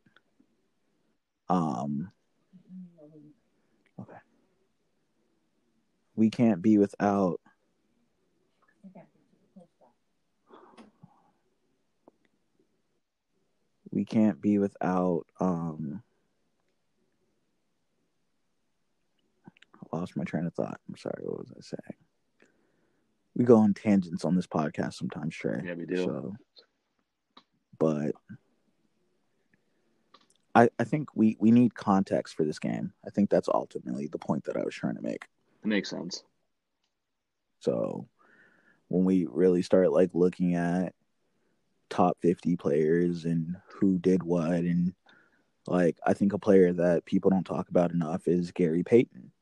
[1.49, 2.11] um
[4.01, 4.19] okay
[6.17, 7.41] we can't be without
[13.97, 16.03] we can't be without um
[19.91, 20.79] I lost my train of thought.
[20.87, 21.99] I'm sorry, what was I saying?
[23.35, 25.63] We go on tangents on this podcast sometimes, sure.
[25.65, 25.97] Yeah, we do.
[25.97, 26.35] So
[27.79, 28.13] but
[30.55, 32.93] I I think we we need context for this game.
[33.07, 35.25] I think that's ultimately the point that I was trying to make.
[35.65, 36.23] It makes sense.
[37.61, 38.09] So,
[38.89, 40.95] when we really start like looking at
[41.91, 44.95] top 50 players and who did what and
[45.67, 49.33] like I think a player that people don't talk about enough is Gary Payton.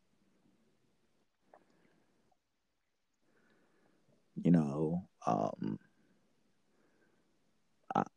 [4.43, 5.79] You know, um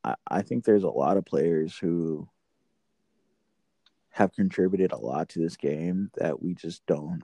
[0.04, 2.28] I, I think there's a lot of players who
[4.10, 7.22] have contributed a lot to this game that we just don't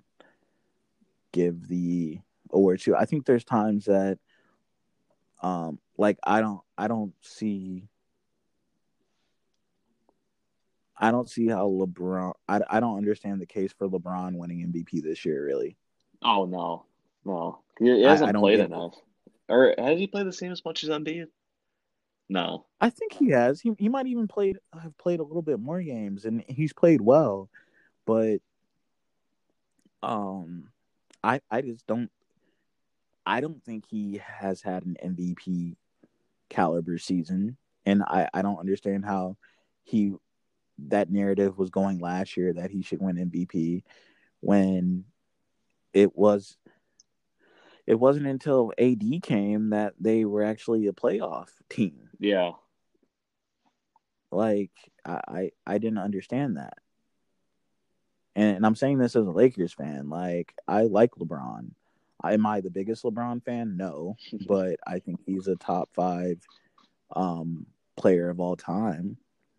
[1.32, 2.20] give the
[2.52, 2.96] award to.
[2.96, 4.20] I think there's times that
[5.42, 7.88] um like I don't I don't see
[10.98, 15.04] I don't see how LeBron I, I don't understand the case for LeBron winning MVP
[15.04, 15.78] this year really.
[16.24, 16.86] Oh no.
[17.26, 17.60] No.
[17.80, 18.96] He hasn't I, I played enough.
[19.50, 21.28] Or has he played the same as much as Embiid?
[22.30, 22.66] No.
[22.80, 23.62] I think he has.
[23.62, 27.02] He he might even played have played a little bit more games and he's played
[27.02, 27.50] well.
[28.06, 28.38] But
[30.02, 30.70] um
[31.24, 32.10] I I just don't
[33.26, 35.76] I don't think he has had an MVP
[36.54, 37.58] caliber season.
[37.86, 39.38] And I, I don't understand how
[39.84, 40.14] he
[40.88, 43.84] that narrative was going last year that he should win MVP
[44.40, 45.06] when
[45.94, 46.58] it was
[47.86, 52.10] it wasn't until AD came that they were actually a playoff team.
[52.20, 52.52] Yeah.
[54.32, 54.72] Like
[55.06, 56.78] I I, I didn't understand that.
[58.36, 60.10] And, and I'm saying this as a Lakers fan.
[60.10, 61.72] Like I like LeBron.
[62.26, 63.78] Am I the biggest LeBron fan?
[63.78, 64.16] No,
[64.48, 66.38] but I think he's a top five
[67.16, 67.66] um,
[67.96, 69.18] player of all time.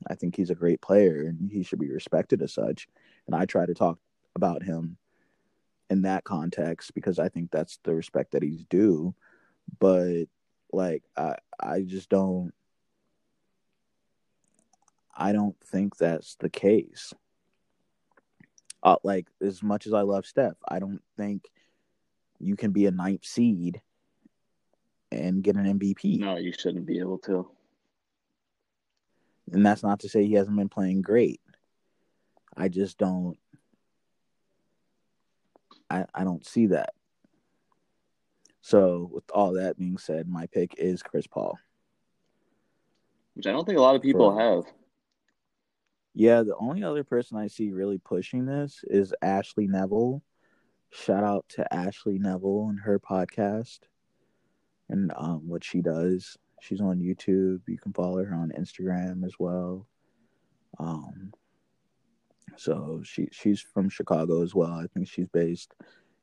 [0.08, 2.88] I think he's a great player and he should be respected as such.
[3.26, 3.98] And I try to talk
[4.36, 4.98] about him
[5.90, 9.14] in that context because I think that's the respect that he's due.
[9.78, 10.24] But
[10.72, 12.52] like I I just don't
[15.16, 17.14] I don't think that's the case.
[18.82, 21.48] Uh, like as much as I love Steph, I don't think
[22.45, 23.80] you can be a ninth seed
[25.11, 26.18] and get an MVP.
[26.18, 27.49] No, you shouldn't be able to.
[29.53, 31.40] And that's not to say he hasn't been playing great.
[32.57, 33.36] I just don't
[35.90, 36.95] I, I don't see that.
[38.62, 41.59] So with all that being said, my pick is Chris Paul.
[43.34, 44.64] Which I don't think a lot of people For, have.
[46.14, 50.22] Yeah, the only other person I see really pushing this is Ashley Neville.
[50.95, 53.80] Shout out to Ashley Neville and her podcast
[54.88, 56.38] and um, what she does.
[56.61, 57.62] She's on YouTube.
[57.66, 59.88] You can follow her on Instagram as well.
[60.78, 61.32] Um,
[62.57, 64.70] so she she's from Chicago as well.
[64.70, 65.74] I think she's based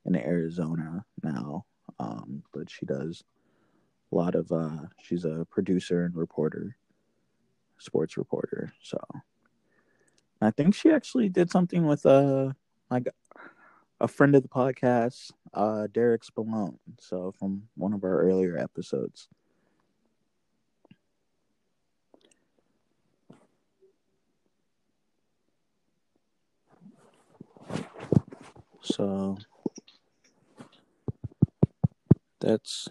[0.06, 1.66] in Arizona now,
[2.00, 3.26] um, but she does
[4.14, 4.54] a lot of.
[4.54, 6.78] Uh, she's a producer and reporter,
[7.78, 8.72] sports reporter.
[8.82, 8.98] So
[10.42, 12.54] I think she actually did something with uh
[12.90, 13.10] like
[14.02, 16.78] a friend of the podcast, uh, Derek Spallone.
[17.00, 19.30] So from one of our earlier episodes.
[28.82, 29.38] So
[32.40, 32.90] that's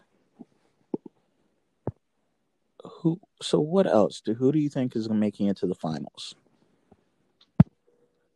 [2.85, 3.21] who.
[3.43, 4.21] So what else?
[4.21, 6.37] Do who do you think is making it to the finals?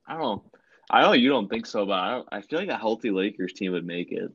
[0.06, 0.42] I don't.
[0.90, 3.72] I know you don't think so, but I, I feel like a healthy Lakers team
[3.72, 4.30] would make it.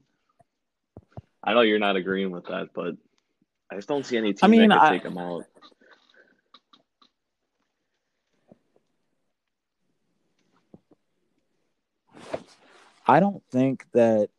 [1.43, 2.95] I know you're not agreeing with that, but
[3.71, 5.45] I just don't see any team I mean, that could I, take them out.
[13.07, 14.29] I don't think that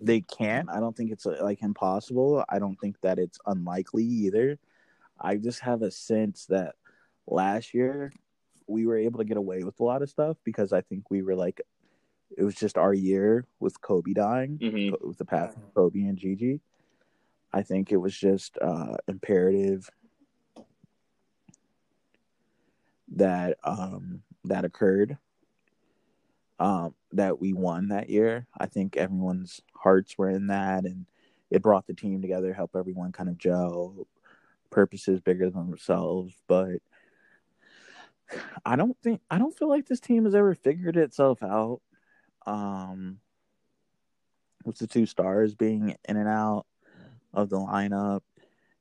[0.00, 0.68] they can't.
[0.70, 2.44] I don't think it's uh, like impossible.
[2.48, 4.58] I don't think that it's unlikely either.
[5.20, 6.76] I just have a sense that
[7.26, 8.12] last year
[8.68, 11.22] we were able to get away with a lot of stuff because I think we
[11.22, 11.60] were like,
[12.36, 15.06] it was just our year with Kobe dying, mm-hmm.
[15.06, 16.60] with the path of Kobe and Gigi.
[17.52, 19.88] I think it was just uh, imperative
[23.16, 25.16] that um, that occurred.
[26.60, 28.46] Um, that we won that year.
[28.58, 31.06] I think everyone's hearts were in that, and
[31.50, 34.06] it brought the team together, help everyone kind of gel.
[34.70, 36.82] Purposes bigger than themselves, but
[38.64, 41.80] I don't think I don't feel like this team has ever figured itself out.
[42.46, 43.18] Um,
[44.64, 46.66] with the two stars being in and out
[47.32, 48.20] of the lineup,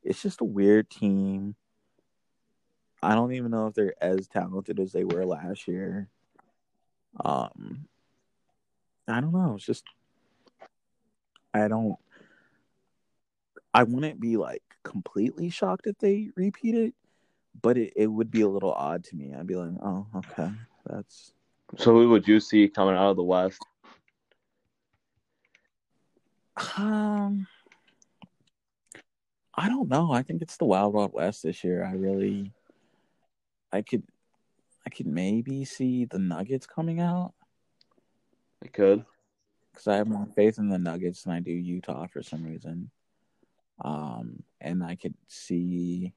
[0.03, 1.55] it's just a weird team.
[3.01, 6.09] I don't even know if they're as talented as they were last year.
[7.23, 7.87] Um,
[9.07, 9.55] I don't know.
[9.55, 9.85] It's just
[11.53, 11.97] I don't.
[13.73, 16.93] I wouldn't be like completely shocked if they repeat it
[17.61, 19.33] but it, it would be a little odd to me.
[19.33, 20.51] I'd be like, oh, okay,
[20.85, 21.33] that's.
[21.77, 23.61] So who would you see coming out of the West?
[26.77, 27.47] Um,
[29.53, 30.11] I don't know.
[30.11, 31.83] I think it's the Wild Wild West this year.
[31.83, 32.51] I really,
[33.71, 34.03] I could,
[34.85, 37.33] I could maybe see the Nuggets coming out.
[38.63, 39.05] I could
[39.71, 42.89] because I have more faith in the Nuggets than I do Utah for some reason.
[43.83, 46.13] Um, and I could see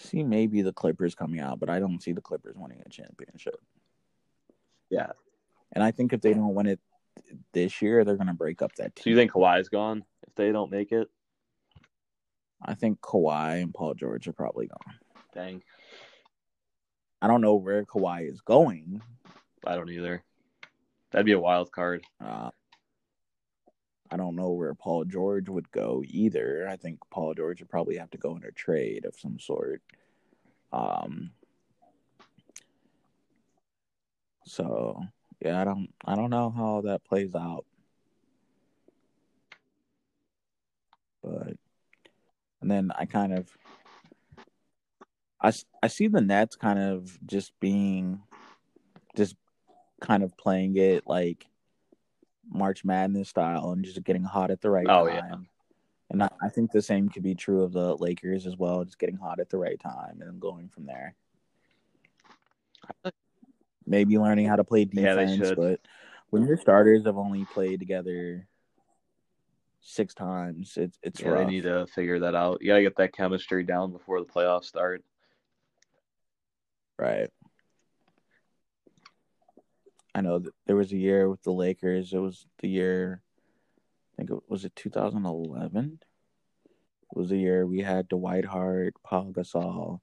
[0.00, 3.60] see maybe the Clippers coming out, but I don't see the Clippers winning a championship.
[4.90, 5.12] Yeah,
[5.72, 6.80] and I think if they don't win it
[7.52, 9.04] this year, they're going to break up that team.
[9.04, 11.08] So you think Kawhi's gone if they don't make it?
[12.62, 14.98] I think Kawhi and Paul George are probably gone.
[15.34, 15.62] Dang.
[17.22, 19.00] I don't know where Kawhi is going.
[19.66, 20.22] I don't either.
[21.10, 22.04] That'd be a wild card.
[22.24, 22.50] Uh,
[24.10, 26.66] I don't know where Paul George would go either.
[26.68, 29.82] I think Paul George would probably have to go in a trade of some sort.
[30.72, 31.30] Um.
[34.44, 35.02] So
[35.40, 37.64] yeah, I don't I don't know how that plays out.
[41.22, 41.56] But
[42.60, 43.56] and then I kind of
[45.40, 45.52] I,
[45.82, 48.20] I see the Nets kind of just being
[49.16, 49.36] just
[50.00, 51.46] kind of playing it like
[52.50, 55.16] March Madness style and just getting hot at the right oh, time.
[55.16, 55.36] Yeah.
[56.10, 58.98] And I, I think the same could be true of the Lakers as well, just
[58.98, 61.14] getting hot at the right time and going from there.
[63.86, 65.80] Maybe learning how to play defense, yeah, but
[66.30, 68.46] when your starters have only played together
[69.80, 71.46] six times, it's it's yeah, rough.
[71.46, 72.58] they need to figure that out.
[72.60, 75.02] You gotta get that chemistry down before the playoffs start.
[76.98, 77.30] Right.
[80.14, 82.12] I know that there was a year with the Lakers.
[82.12, 83.22] It was the year,
[84.12, 86.00] I think it was it 2011.
[86.64, 90.00] It was the year we had Dwight Howard, Pau Gasol,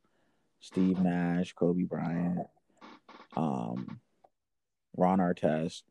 [0.59, 2.47] Steve Nash, Kobe Bryant,
[3.35, 3.99] um,
[4.95, 5.83] Ron Artest.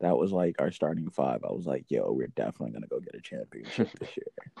[0.00, 1.44] That was like our starting five.
[1.44, 4.52] I was like, yo, we're definitely gonna go get a championship this year.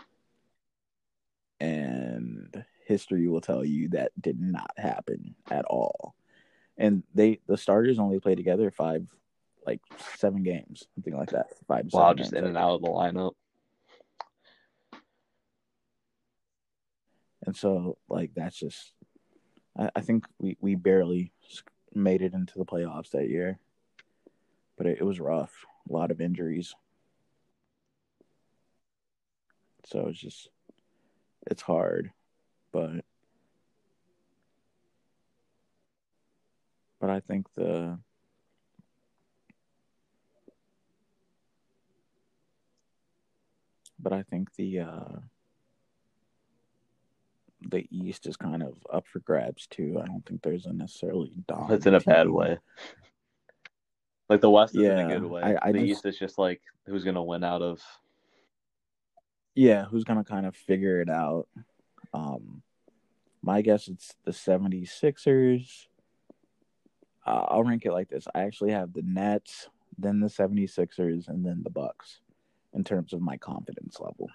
[1.60, 6.14] And history will tell you that did not happen at all
[6.82, 9.06] and they the starters only play together five,
[9.64, 9.80] like
[10.16, 11.46] seven games, something like that.
[11.66, 11.86] Five.
[11.92, 13.32] Wow, just in and out of the lineup.
[17.46, 18.92] And so, like, that's just.
[19.78, 21.32] I, I think we we barely
[21.94, 23.58] made it into the playoffs that year,
[24.76, 25.64] but it, it was rough.
[25.88, 26.74] A lot of injuries.
[29.84, 30.48] So it's just,
[31.50, 32.12] it's hard,
[32.72, 33.04] but
[37.02, 37.98] but I think the
[43.98, 45.16] but I think the uh
[47.60, 50.00] the East is kind of up for grabs too.
[50.00, 51.72] I don't think there's a necessarily dominant.
[51.72, 52.58] It's in a bad way.
[54.28, 55.42] Like the West is yeah, in a good way.
[55.42, 57.82] I, I the just, East is just like who's gonna win out of.
[59.56, 61.48] Yeah, who's gonna kind of figure it out?
[62.14, 62.62] Um,
[63.42, 65.88] my guess it's the 76ers,
[67.26, 68.26] uh, I'll rank it like this.
[68.34, 69.68] I actually have the Nets,
[69.98, 72.20] then the 76ers, and then the Bucks
[72.74, 74.28] in terms of my confidence level.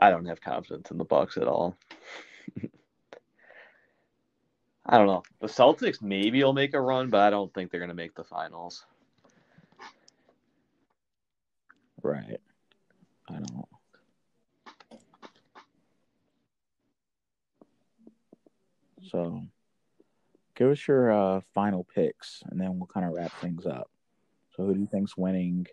[0.00, 1.76] I don't have confidence in the Bucks at all.
[4.86, 5.22] I don't know.
[5.40, 8.14] The Celtics maybe will make a run, but I don't think they're going to make
[8.14, 8.84] the finals.
[12.02, 12.40] Right.
[13.28, 13.66] I don't.
[19.10, 19.42] So
[20.62, 23.90] give us your uh, final picks, and then we'll kind of wrap things up.
[24.54, 25.66] So, who do you think's winning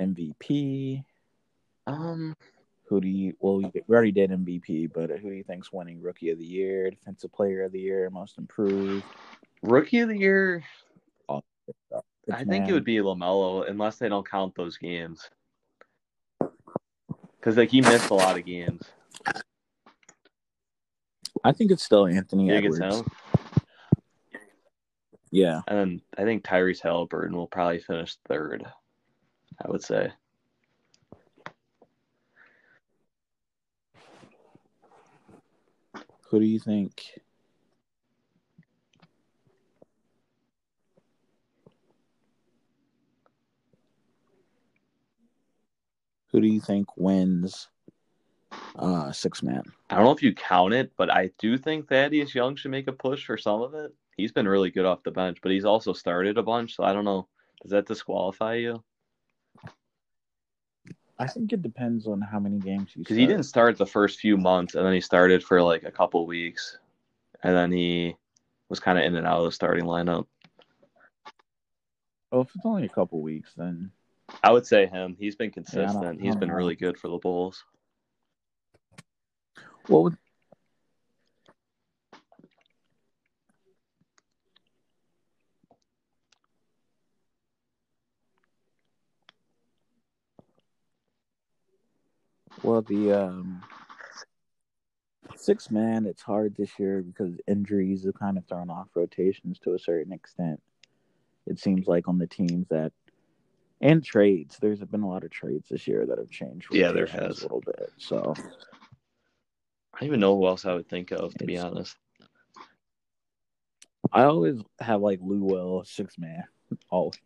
[0.00, 1.02] MVP?
[1.86, 2.36] Um,
[2.84, 3.34] who do you?
[3.40, 6.90] Well, we already did MVP, but who do you think's winning Rookie of the Year,
[6.90, 9.04] Defensive Player of the Year, Most Improved?
[9.62, 10.62] Rookie of the Year.
[12.32, 15.30] I think it would be LaMelo, unless they don't count those games,
[17.38, 18.82] because like he missed a lot of games.
[21.44, 23.04] I think it's still Anthony Edwards.
[25.36, 25.60] Yeah.
[25.68, 28.64] And then I think Tyrese Halliburton will probably finish third,
[29.62, 30.10] I would say.
[36.30, 37.20] Who do you think?
[46.32, 47.68] Who do you think wins
[48.78, 49.64] uh six man?
[49.88, 52.88] I don't know if you count it, but I do think Thaddeus Young should make
[52.88, 55.64] a push for some of it he's been really good off the bench, but he's
[55.64, 56.74] also started a bunch.
[56.74, 57.28] So I don't know.
[57.62, 58.82] Does that disqualify you?
[61.18, 63.02] I think it depends on how many games you.
[63.02, 65.90] Because he didn't start the first few months, and then he started for like a
[65.90, 66.78] couple weeks,
[67.42, 68.16] and then he
[68.68, 70.26] was kind of in and out of the starting lineup.
[72.32, 73.90] Oh, if it's only a couple weeks, then
[74.42, 75.16] I would say him.
[75.18, 76.20] He's been consistent.
[76.20, 76.54] I He's been know.
[76.54, 77.64] really good for the Bulls.
[79.88, 80.16] What would
[92.62, 93.62] Well, the um,
[95.36, 99.74] six man, it's hard this year because injuries have kind of thrown off rotations to
[99.74, 100.60] a certain extent.
[101.46, 102.92] It seems like on the teams that,
[103.80, 106.74] and trades, there's been a lot of trades this year that have changed.
[106.74, 107.40] Yeah, there has.
[107.40, 107.92] a little bit.
[107.98, 108.34] So
[109.96, 111.96] I don't even know who else I would think of, to be It's- honest.
[114.12, 116.44] I always have like Lou Will six man,
[116.90, 117.16] always.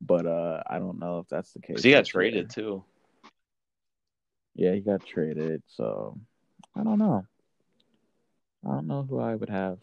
[0.00, 1.82] But uh, I don't know if that's the case.
[1.82, 2.84] He got traded too.
[4.54, 6.18] Yeah, he got traded, so
[6.76, 7.24] I don't know.
[8.66, 9.78] I don't know who I would have.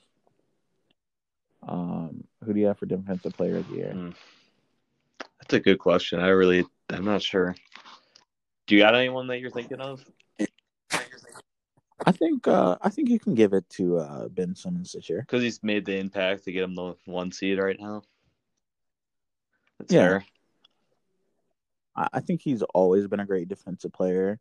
[1.67, 3.93] Um, who do you have for defensive player of the year?
[3.95, 4.13] Mm.
[5.39, 6.19] That's a good question.
[6.19, 7.55] I really, I'm not sure.
[8.67, 10.03] Do you got anyone that you're thinking of?
[12.07, 15.19] I think uh, I think you can give it to uh, Ben Simmons this year.
[15.19, 18.01] Because he's made the impact to get him the one seed right now.
[19.77, 19.99] That's Yeah.
[20.07, 20.25] fair.
[21.97, 24.39] I, think he's always been a great defensive player,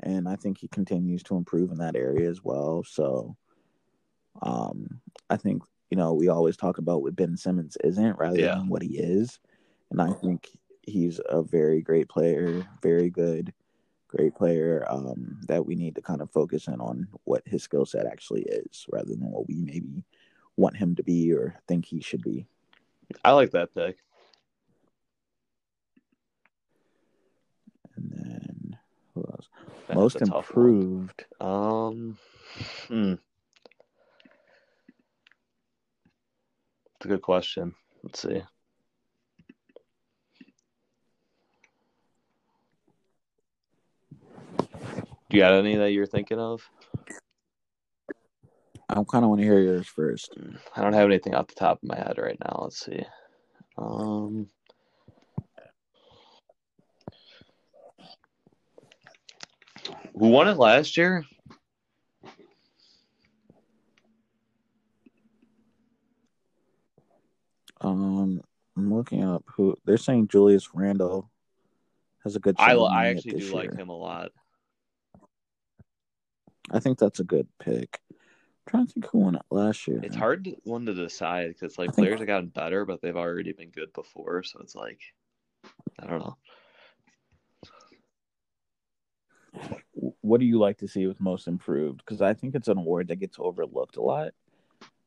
[0.00, 2.82] and I think he continues to improve in that area as well.
[2.82, 3.36] So,
[4.42, 5.00] um,
[5.30, 8.56] I think you know we always talk about what Ben Simmons isn't rather Yeah.
[8.56, 9.38] than what he is,
[9.92, 10.48] and I think
[10.82, 13.52] he's a very great player, very good,
[14.14, 14.86] great player.
[14.88, 18.42] Um, that we need to kind of focus in on what his skill set actually
[18.42, 20.04] is, rather than what we maybe
[20.56, 22.46] want him to be or think he should be.
[23.24, 23.98] I like that pick.
[27.96, 28.78] And then
[29.14, 29.48] who else?
[29.86, 30.32] That's Most one.
[30.32, 31.24] improved.
[31.40, 32.18] Um,
[32.88, 33.14] hmm.
[36.96, 37.74] It's a good question.
[38.02, 38.42] Let's see.
[45.34, 46.62] You got any that you're thinking of?
[48.88, 50.32] I kind of want to hear yours first.
[50.76, 52.60] I don't have anything off the top of my head right now.
[52.62, 53.02] Let's see.
[53.76, 54.46] Um,
[60.16, 61.24] who won it last year?
[67.80, 68.40] Um,
[68.76, 70.28] I'm looking up who they're saying.
[70.28, 71.28] Julius Randle
[72.22, 72.54] has a good.
[72.56, 74.30] I I actually do this like him a lot.
[76.70, 78.00] I think that's a good pick.
[78.10, 78.16] I'm
[78.66, 80.00] trying to think who won it last year.
[80.02, 83.02] It's hard to, one to decide because like I think- players have gotten better, but
[83.02, 84.42] they've already been good before.
[84.42, 85.00] So it's like,
[85.98, 86.36] I don't know.
[90.20, 91.98] What do you like to see with most improved?
[91.98, 94.32] Because I think it's an award that gets overlooked a lot.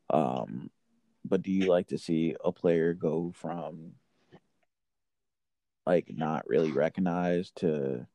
[0.09, 0.69] Um,
[1.25, 3.93] but do you like to see a player go from
[5.85, 8.07] like not really recognized to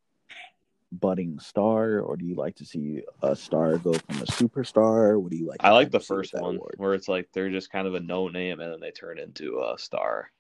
[0.93, 5.21] budding star, or do you like to see a star go from a superstar?
[5.21, 5.59] What do you like?
[5.61, 6.75] I like the first one award?
[6.77, 9.61] where it's like they're just kind of a no name and then they turn into
[9.61, 10.31] a star.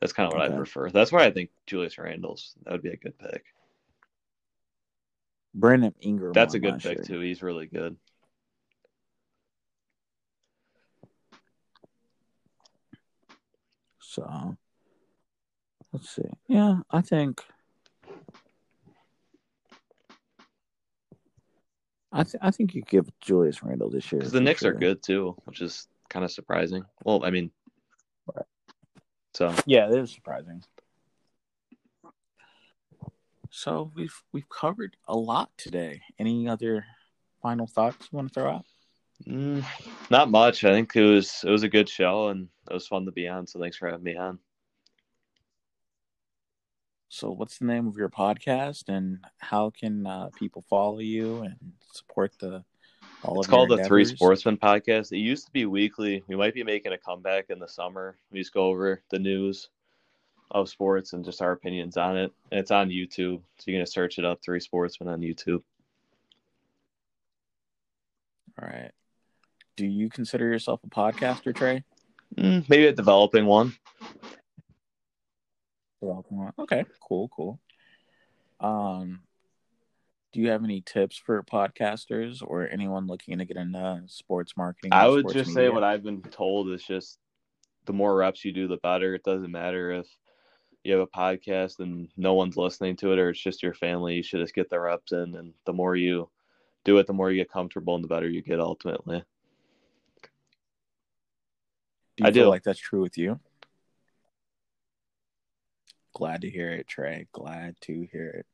[0.00, 0.90] That's kind of what I prefer.
[0.90, 3.44] That's why I think Julius Randle's that would be a good pick.
[5.54, 6.32] Brandon Ingram.
[6.34, 7.04] That's a good pick year.
[7.04, 7.20] too.
[7.20, 7.96] He's really good.
[13.98, 14.56] So
[15.92, 16.22] let's see.
[16.46, 17.42] Yeah, I think
[22.12, 24.72] I th- I think you give Julius Randle this year Because the for Knicks are
[24.72, 26.84] good too, which is kind of surprising.
[27.04, 27.50] Well, I mean,
[28.34, 28.46] Right.
[29.34, 30.62] so Yeah, it is surprising.
[33.50, 36.00] So we've we've covered a lot today.
[36.18, 36.84] Any other
[37.42, 38.64] final thoughts you want to throw out?
[39.26, 39.64] mm,
[40.10, 40.64] not much.
[40.64, 43.26] I think it was it was a good show and it was fun to be
[43.28, 43.46] on.
[43.46, 44.38] So thanks for having me on.
[47.08, 51.56] So what's the name of your podcast and how can uh, people follow you and
[51.92, 52.62] support the
[53.24, 54.04] all It's called the Three?
[54.04, 55.10] Sportsmen Podcast.
[55.12, 56.22] It used to be weekly.
[56.28, 58.16] We might be making a comeback in the summer.
[58.30, 59.70] We just go over the news
[60.50, 62.32] of sports and just our opinions on it.
[62.50, 65.62] And it's on YouTube, so you're gonna search it up, Three Sportsmen on YouTube.
[68.60, 68.92] All right.
[69.76, 71.84] Do you consider yourself a podcaster, Trey?
[72.36, 73.74] Mm, maybe a developing one.
[76.02, 77.60] Okay, cool, cool.
[78.60, 79.20] Um,
[80.32, 84.92] do you have any tips for podcasters or anyone looking to get into sports marketing?
[84.92, 87.18] I would just say what I've been told is just
[87.86, 89.14] the more reps you do, the better.
[89.14, 90.06] It doesn't matter if
[90.84, 94.14] you have a podcast and no one's listening to it or it's just your family.
[94.14, 96.28] You should just get the reps in, and the more you
[96.84, 99.24] do it, the more you get comfortable and the better you get ultimately.
[102.18, 102.50] do you I feel do.
[102.50, 103.38] like that's true with you?
[106.14, 107.26] Glad to hear it, Trey.
[107.32, 108.46] Glad to hear it.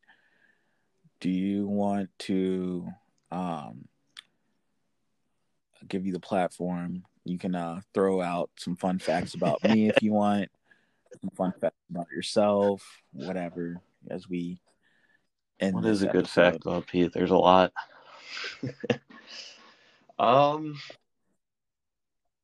[1.21, 2.89] Do you want to
[3.31, 3.89] um,
[5.89, 7.05] give you the platform?
[7.25, 10.51] You can uh, throw out some fun facts about me if you want,
[11.21, 12.83] some fun facts about yourself,
[13.13, 13.81] whatever.
[14.11, 14.61] As we
[15.61, 17.13] end what is a good fact about Pete?
[17.13, 17.73] There's a lot.
[20.19, 20.77] um,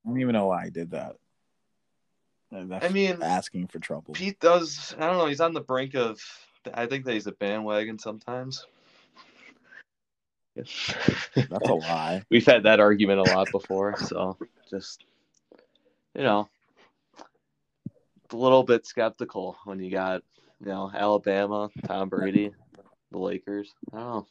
[0.04, 1.16] I don't even know why I did that.
[2.52, 4.14] That's I mean, asking for trouble.
[4.14, 4.94] Pete does.
[4.98, 5.26] I don't know.
[5.26, 6.20] He's on the brink of.
[6.74, 8.66] I think that he's a bandwagon sometimes.
[10.56, 10.94] That's
[11.34, 12.22] a lie.
[12.30, 14.36] We've had that argument a lot before, so
[14.68, 15.04] just
[16.14, 16.48] you know,
[18.32, 20.22] a little bit skeptical when you got
[20.60, 22.52] you know Alabama, Tom Brady,
[23.12, 23.72] the Lakers.
[23.92, 24.26] I don't know.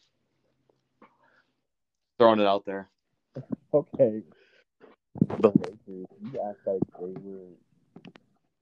[2.18, 2.90] Throwing it out there.
[3.74, 4.22] Okay.
[5.40, 5.80] The Lakers.
[5.88, 7.48] You act like they were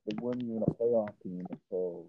[0.08, 2.06] they weren't even a playoff team until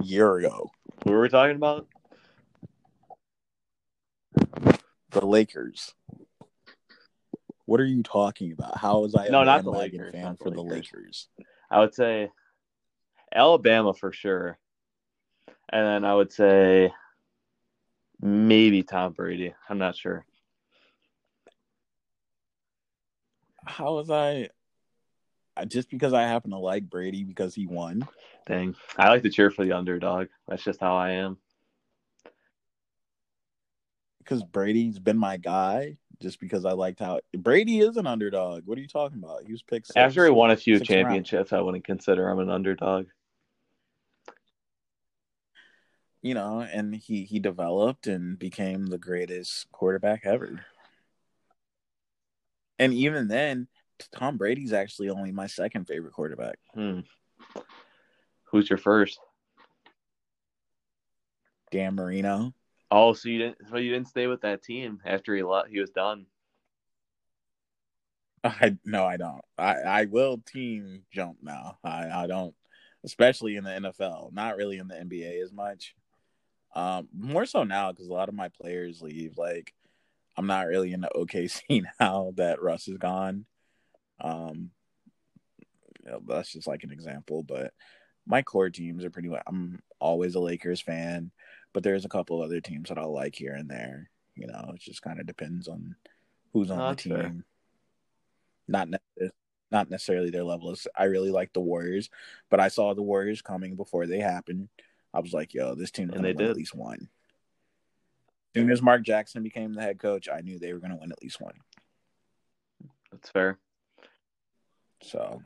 [0.00, 0.70] a year ago.
[1.04, 1.86] Who were we talking about?
[5.10, 5.94] The Lakers.
[7.66, 8.78] What are you talking about?
[8.78, 10.90] How was I no, not the Lakers, fan for the Lakers.
[10.90, 11.28] the Lakers?
[11.70, 12.30] I would say
[13.32, 14.58] Alabama for sure,
[15.68, 16.92] and then I would say
[18.20, 19.54] maybe Tom Brady.
[19.68, 20.24] I'm not sure.
[23.64, 24.48] How was I?
[25.64, 28.06] Just because I happen to like Brady because he won.
[28.46, 30.28] Dang, I like to cheer for the underdog.
[30.48, 31.38] That's just how I am.
[34.18, 38.62] Because Brady's been my guy, just because I liked how Brady is an underdog.
[38.66, 39.44] What are you talking about?
[39.44, 41.52] He was picked six, after he won a few championships.
[41.52, 43.06] I wouldn't consider him an underdog.
[46.22, 50.64] You know, and he he developed and became the greatest quarterback ever.
[52.78, 53.68] And even then,
[54.12, 56.58] Tom Brady's actually only my second favorite quarterback.
[56.74, 57.00] Hmm.
[58.44, 59.18] Who's your first?
[61.70, 62.52] Dan Marino.
[62.90, 63.58] Oh, so you didn't?
[63.70, 65.68] So you didn't stay with that team after he left?
[65.68, 66.26] He was done.
[68.44, 69.42] I no, I don't.
[69.58, 71.78] I I will team jump now.
[71.84, 72.54] I I don't,
[73.04, 74.32] especially in the NFL.
[74.32, 75.94] Not really in the NBA as much.
[76.74, 79.36] Um, more so now because a lot of my players leave.
[79.36, 79.74] Like,
[80.36, 83.44] I'm not really in the OKC now that Russ is gone.
[84.20, 84.70] Um,
[86.04, 87.72] you know, that's just like an example, but
[88.26, 89.28] my core teams are pretty.
[89.28, 89.42] well.
[89.46, 91.30] I'm always a Lakers fan,
[91.72, 94.10] but there's a couple other teams that I'll like here and there.
[94.34, 95.96] You know, it just kind of depends on
[96.52, 97.12] who's on oh, the team.
[97.14, 97.34] Fair.
[98.68, 99.34] Not necessarily,
[99.70, 100.86] not necessarily their levels.
[100.96, 102.08] I really like the Warriors,
[102.50, 104.68] but I saw the Warriors coming before they happened.
[105.12, 107.08] I was like, "Yo, this team and they did at least one."
[108.54, 110.96] As soon as Mark Jackson became the head coach, I knew they were going to
[110.96, 111.54] win at least one.
[113.12, 113.58] That's fair.
[115.02, 115.42] So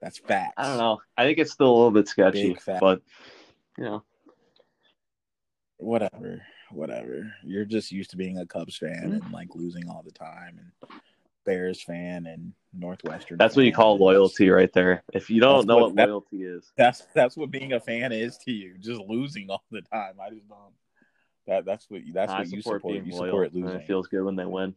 [0.00, 0.54] that's facts.
[0.56, 1.00] I don't know.
[1.16, 3.02] I think it's still a little bit sketchy, but
[3.78, 4.02] you know,
[5.78, 7.32] whatever, whatever.
[7.42, 9.24] You're just used to being a Cubs fan mm-hmm.
[9.24, 11.00] and like losing all the time, and
[11.44, 13.38] Bears fan and Northwestern.
[13.38, 15.02] That's what you call loyalty, right there.
[15.12, 18.38] If you don't know what, what loyalty is, that's that's what being a fan is
[18.38, 18.74] to you.
[18.78, 20.14] Just losing all the time.
[20.20, 20.74] I just don't.
[21.46, 22.94] That that's what that's I what you support.
[22.94, 23.80] you loyal, support losing.
[23.80, 24.74] It feels good when they win.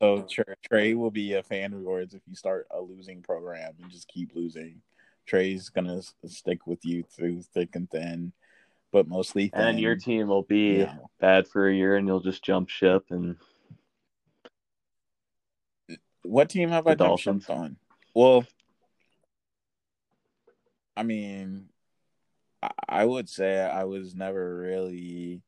[0.00, 0.26] So
[0.70, 4.34] Trey will be a fan rewards if you start a losing program and just keep
[4.34, 4.80] losing.
[5.26, 8.32] Trey's gonna stick with you through thick and thin,
[8.92, 9.48] but mostly.
[9.48, 11.10] Thin, and your team will be know.
[11.20, 13.06] bad for a year, and you'll just jump ship.
[13.10, 13.36] And
[16.22, 17.46] what team have I Dolphins.
[17.46, 17.76] jumped on?
[18.14, 18.46] Well,
[20.96, 21.68] I mean,
[22.88, 25.42] I would say I was never really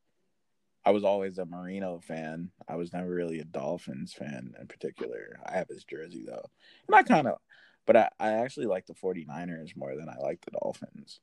[0.83, 2.51] I was always a Marino fan.
[2.67, 5.39] I was never really a Dolphins fan in particular.
[5.45, 6.45] I have his jersey though.
[6.87, 7.37] And I kind of,
[7.85, 11.19] but I, I actually like the 49ers more than I like the Dolphins.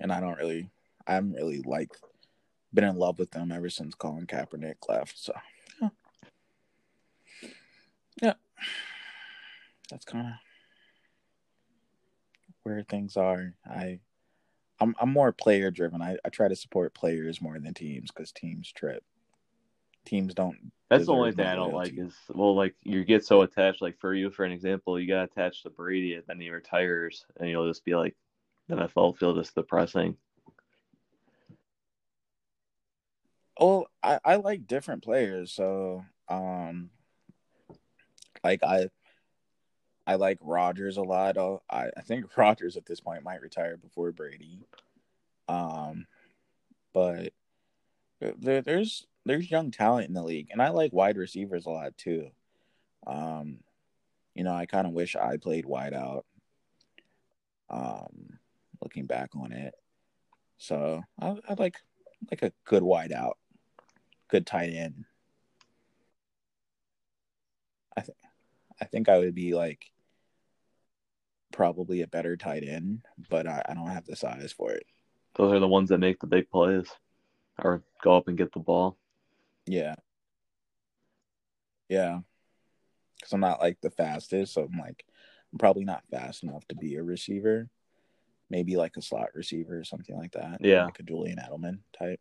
[0.00, 0.70] And I don't really,
[1.06, 1.90] I haven't really like
[2.72, 5.18] been in love with them ever since Colin Kaepernick left.
[5.18, 5.34] So,
[5.80, 5.88] yeah.
[8.22, 8.34] Yeah.
[9.90, 10.32] That's kind of
[12.62, 13.54] where things are.
[13.66, 14.00] I
[14.84, 16.02] I'm I'm more player driven.
[16.02, 19.02] I, I try to support players more than teams because teams trip.
[20.04, 20.70] Teams don't.
[20.90, 23.80] That's the only thing I don't like is well, like you get so attached.
[23.80, 27.24] Like for you, for an example, you got attached to Brady, and then he retires,
[27.40, 28.14] and you'll just be like,
[28.68, 30.16] the NFL feel just depressing.
[33.58, 36.90] Well, I, I like different players, so um,
[38.42, 38.88] like I
[40.06, 41.38] I like Rodgers a lot.
[41.38, 44.60] I, I think Rodgers at this point might retire before Brady.
[45.48, 46.06] Um,
[46.92, 47.32] but
[48.20, 51.96] there, there's there's young talent in the league, and I like wide receivers a lot
[51.96, 52.30] too.
[53.06, 53.58] Um,
[54.34, 56.24] you know, I kind of wish I played wide out.
[57.70, 58.38] Um,
[58.82, 59.74] looking back on it,
[60.58, 61.76] so I, I like
[62.30, 63.38] like a good wide out,
[64.28, 65.04] good tight end.
[67.96, 68.18] I think
[68.80, 69.90] I think I would be like
[71.54, 74.84] probably a better tight end, but I, I don't have the size for it.
[75.36, 76.86] Those are the ones that make the big plays
[77.62, 78.98] or go up and get the ball.
[79.66, 79.94] Yeah.
[81.88, 82.20] Yeah.
[83.16, 84.54] Because I'm not like the fastest.
[84.54, 85.04] So I'm like,
[85.52, 87.68] I'm probably not fast enough to be a receiver.
[88.50, 90.58] Maybe like a slot receiver or something like that.
[90.60, 90.86] Yeah.
[90.86, 92.20] Like a Julian Edelman type.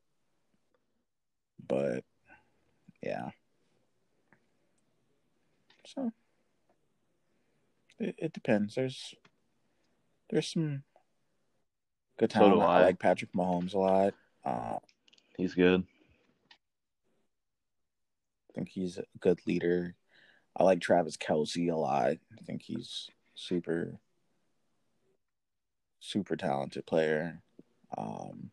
[1.67, 2.03] But
[3.01, 3.31] yeah.
[5.85, 6.11] So
[7.99, 8.75] it, it depends.
[8.75, 9.15] There's
[10.29, 10.83] there's some
[12.17, 12.55] good So talent.
[12.55, 12.83] do I I.
[12.85, 14.13] like Patrick Mahomes a lot.
[14.45, 14.77] Uh,
[15.37, 15.83] He's good.
[18.49, 19.95] I think he's a good leader.
[20.55, 22.11] I like Travis Kelce a lot.
[22.11, 23.97] I think he's super,
[25.99, 27.41] super talented player.
[27.97, 28.51] Um,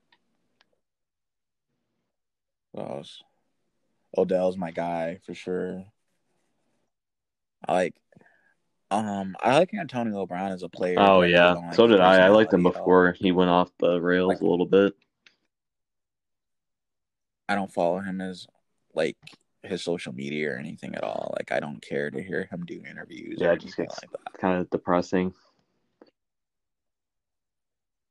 [2.73, 3.23] what else?
[4.17, 5.85] Odell's my guy for sure.
[7.69, 7.95] I like,
[8.91, 10.97] um, I like Antonio Brown as a player.
[10.99, 12.27] Oh yeah, like so did I.
[12.27, 14.95] I liked him before he went off the rails Like- a little bit.
[17.49, 18.47] I don't follow him as
[18.95, 19.17] like
[19.62, 21.35] his social media or anything at all.
[21.39, 24.11] Like I don't care to hear him do interviews Yeah, or it just gets like
[24.12, 24.39] that.
[24.41, 25.35] kind of depressing.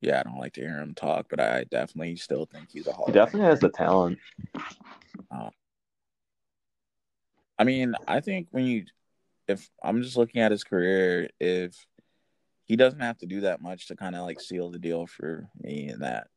[0.02, 2.94] Yeah, I don't like to hear him talk, but I definitely still think he's a
[2.94, 3.50] Hall He definitely Famer.
[3.52, 4.18] has the talent.
[7.58, 8.86] I mean, I think when you,
[9.50, 11.76] if I'm just looking at his career, if
[12.66, 15.50] he doesn't have to do that much to kind of like seal the deal for
[15.60, 16.28] me in that.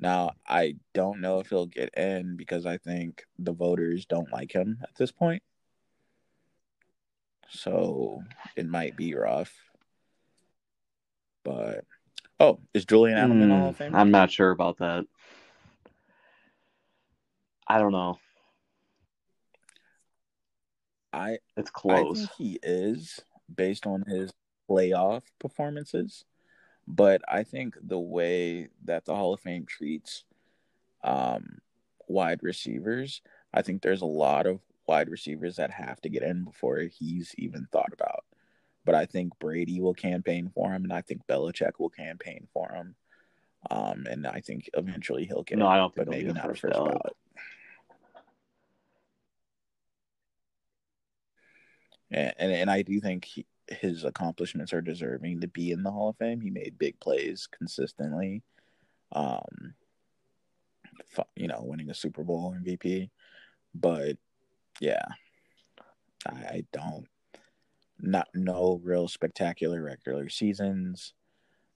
[0.00, 4.52] Now, I don't know if he'll get in because I think the voters don't like
[4.52, 5.42] him at this point.
[7.48, 8.22] So
[8.56, 9.54] it might be rough.
[11.44, 11.84] But,
[12.40, 13.94] oh, is Julian Edelman Hall of Hmm, Fame?
[13.94, 15.06] I'm not sure about that.
[17.68, 18.18] I don't know.
[21.16, 22.18] I It's I close.
[22.18, 23.20] think he is
[23.54, 24.32] based on his
[24.68, 26.24] playoff performances,
[26.86, 30.24] but I think the way that the Hall of Fame treats
[31.02, 31.58] um,
[32.08, 33.22] wide receivers,
[33.54, 37.34] I think there's a lot of wide receivers that have to get in before he's
[37.38, 38.24] even thought about.
[38.84, 42.70] But I think Brady will campaign for him, and I think Belichick will campaign for
[42.70, 42.94] him.
[43.70, 46.44] Um, and I think eventually he'll get No, in, I don't think but maybe not
[46.44, 46.92] first first ballot.
[46.92, 47.16] ballot.
[52.10, 56.10] And, and I do think he, his accomplishments are deserving to be in the Hall
[56.10, 56.40] of Fame.
[56.40, 58.42] He made big plays consistently.
[59.12, 59.74] Um,
[61.34, 63.10] you know, winning a Super Bowl MVP.
[63.74, 64.16] But
[64.80, 65.04] yeah,
[66.26, 67.06] I, I don't
[67.98, 71.14] not no real spectacular regular seasons.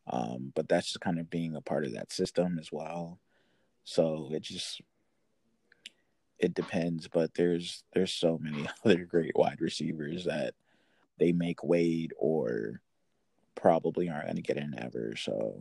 [0.07, 3.19] Um, but that's just kind of being a part of that system as well.
[3.85, 4.81] So it just
[6.41, 10.55] it depends, but there's there's so many other great wide receivers that
[11.19, 12.81] they make Wade or
[13.55, 15.15] probably aren't going to get in ever.
[15.17, 15.61] So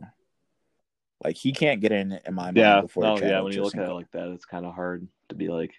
[1.22, 3.40] like he can't get in in my mind Yeah, before oh, no, Chad yeah.
[3.40, 5.74] When you look at it like that, it's kind of hard to be like.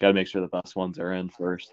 [0.00, 1.72] Got to make sure the best ones are in first.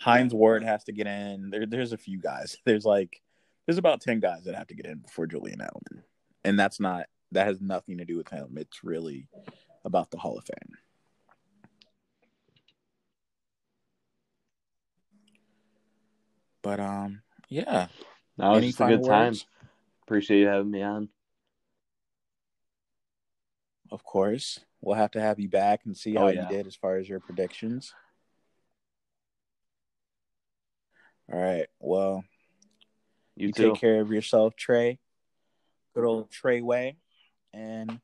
[0.00, 1.50] Hines Ward has to get in.
[1.50, 2.56] There, there's a few guys.
[2.64, 3.20] There's like
[3.66, 6.02] there's about ten guys that have to get in before Julian Edelman,
[6.44, 8.56] and that's not that has nothing to do with him.
[8.56, 9.28] It's really
[9.84, 10.76] about the Hall of Fame.
[16.62, 17.88] But um, yeah.
[18.36, 19.26] Now it's just a good time.
[19.28, 19.46] words?
[20.02, 21.08] Appreciate you having me on.
[23.90, 26.42] Of course, we'll have to have you back and see Oh, how yeah.
[26.42, 27.92] you did as far as your predictions.
[31.32, 31.66] All right.
[31.80, 32.24] Well,
[33.36, 34.98] You, you take care of yourself, Trey.
[35.94, 36.96] Good old Trey Way.
[37.52, 38.00] And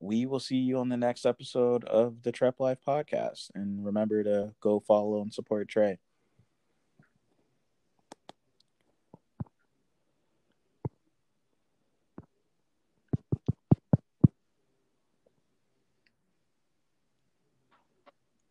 [0.00, 3.50] we will see you on the next episode of the Trep Life podcast.
[3.54, 5.98] And remember to go follow and support Trey.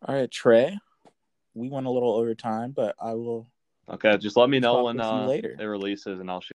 [0.08, 0.78] All right, Trey.
[1.54, 3.48] We went a little over time, but I will
[3.90, 5.56] Okay, just let me know when uh, later.
[5.60, 6.42] it releases, and I'll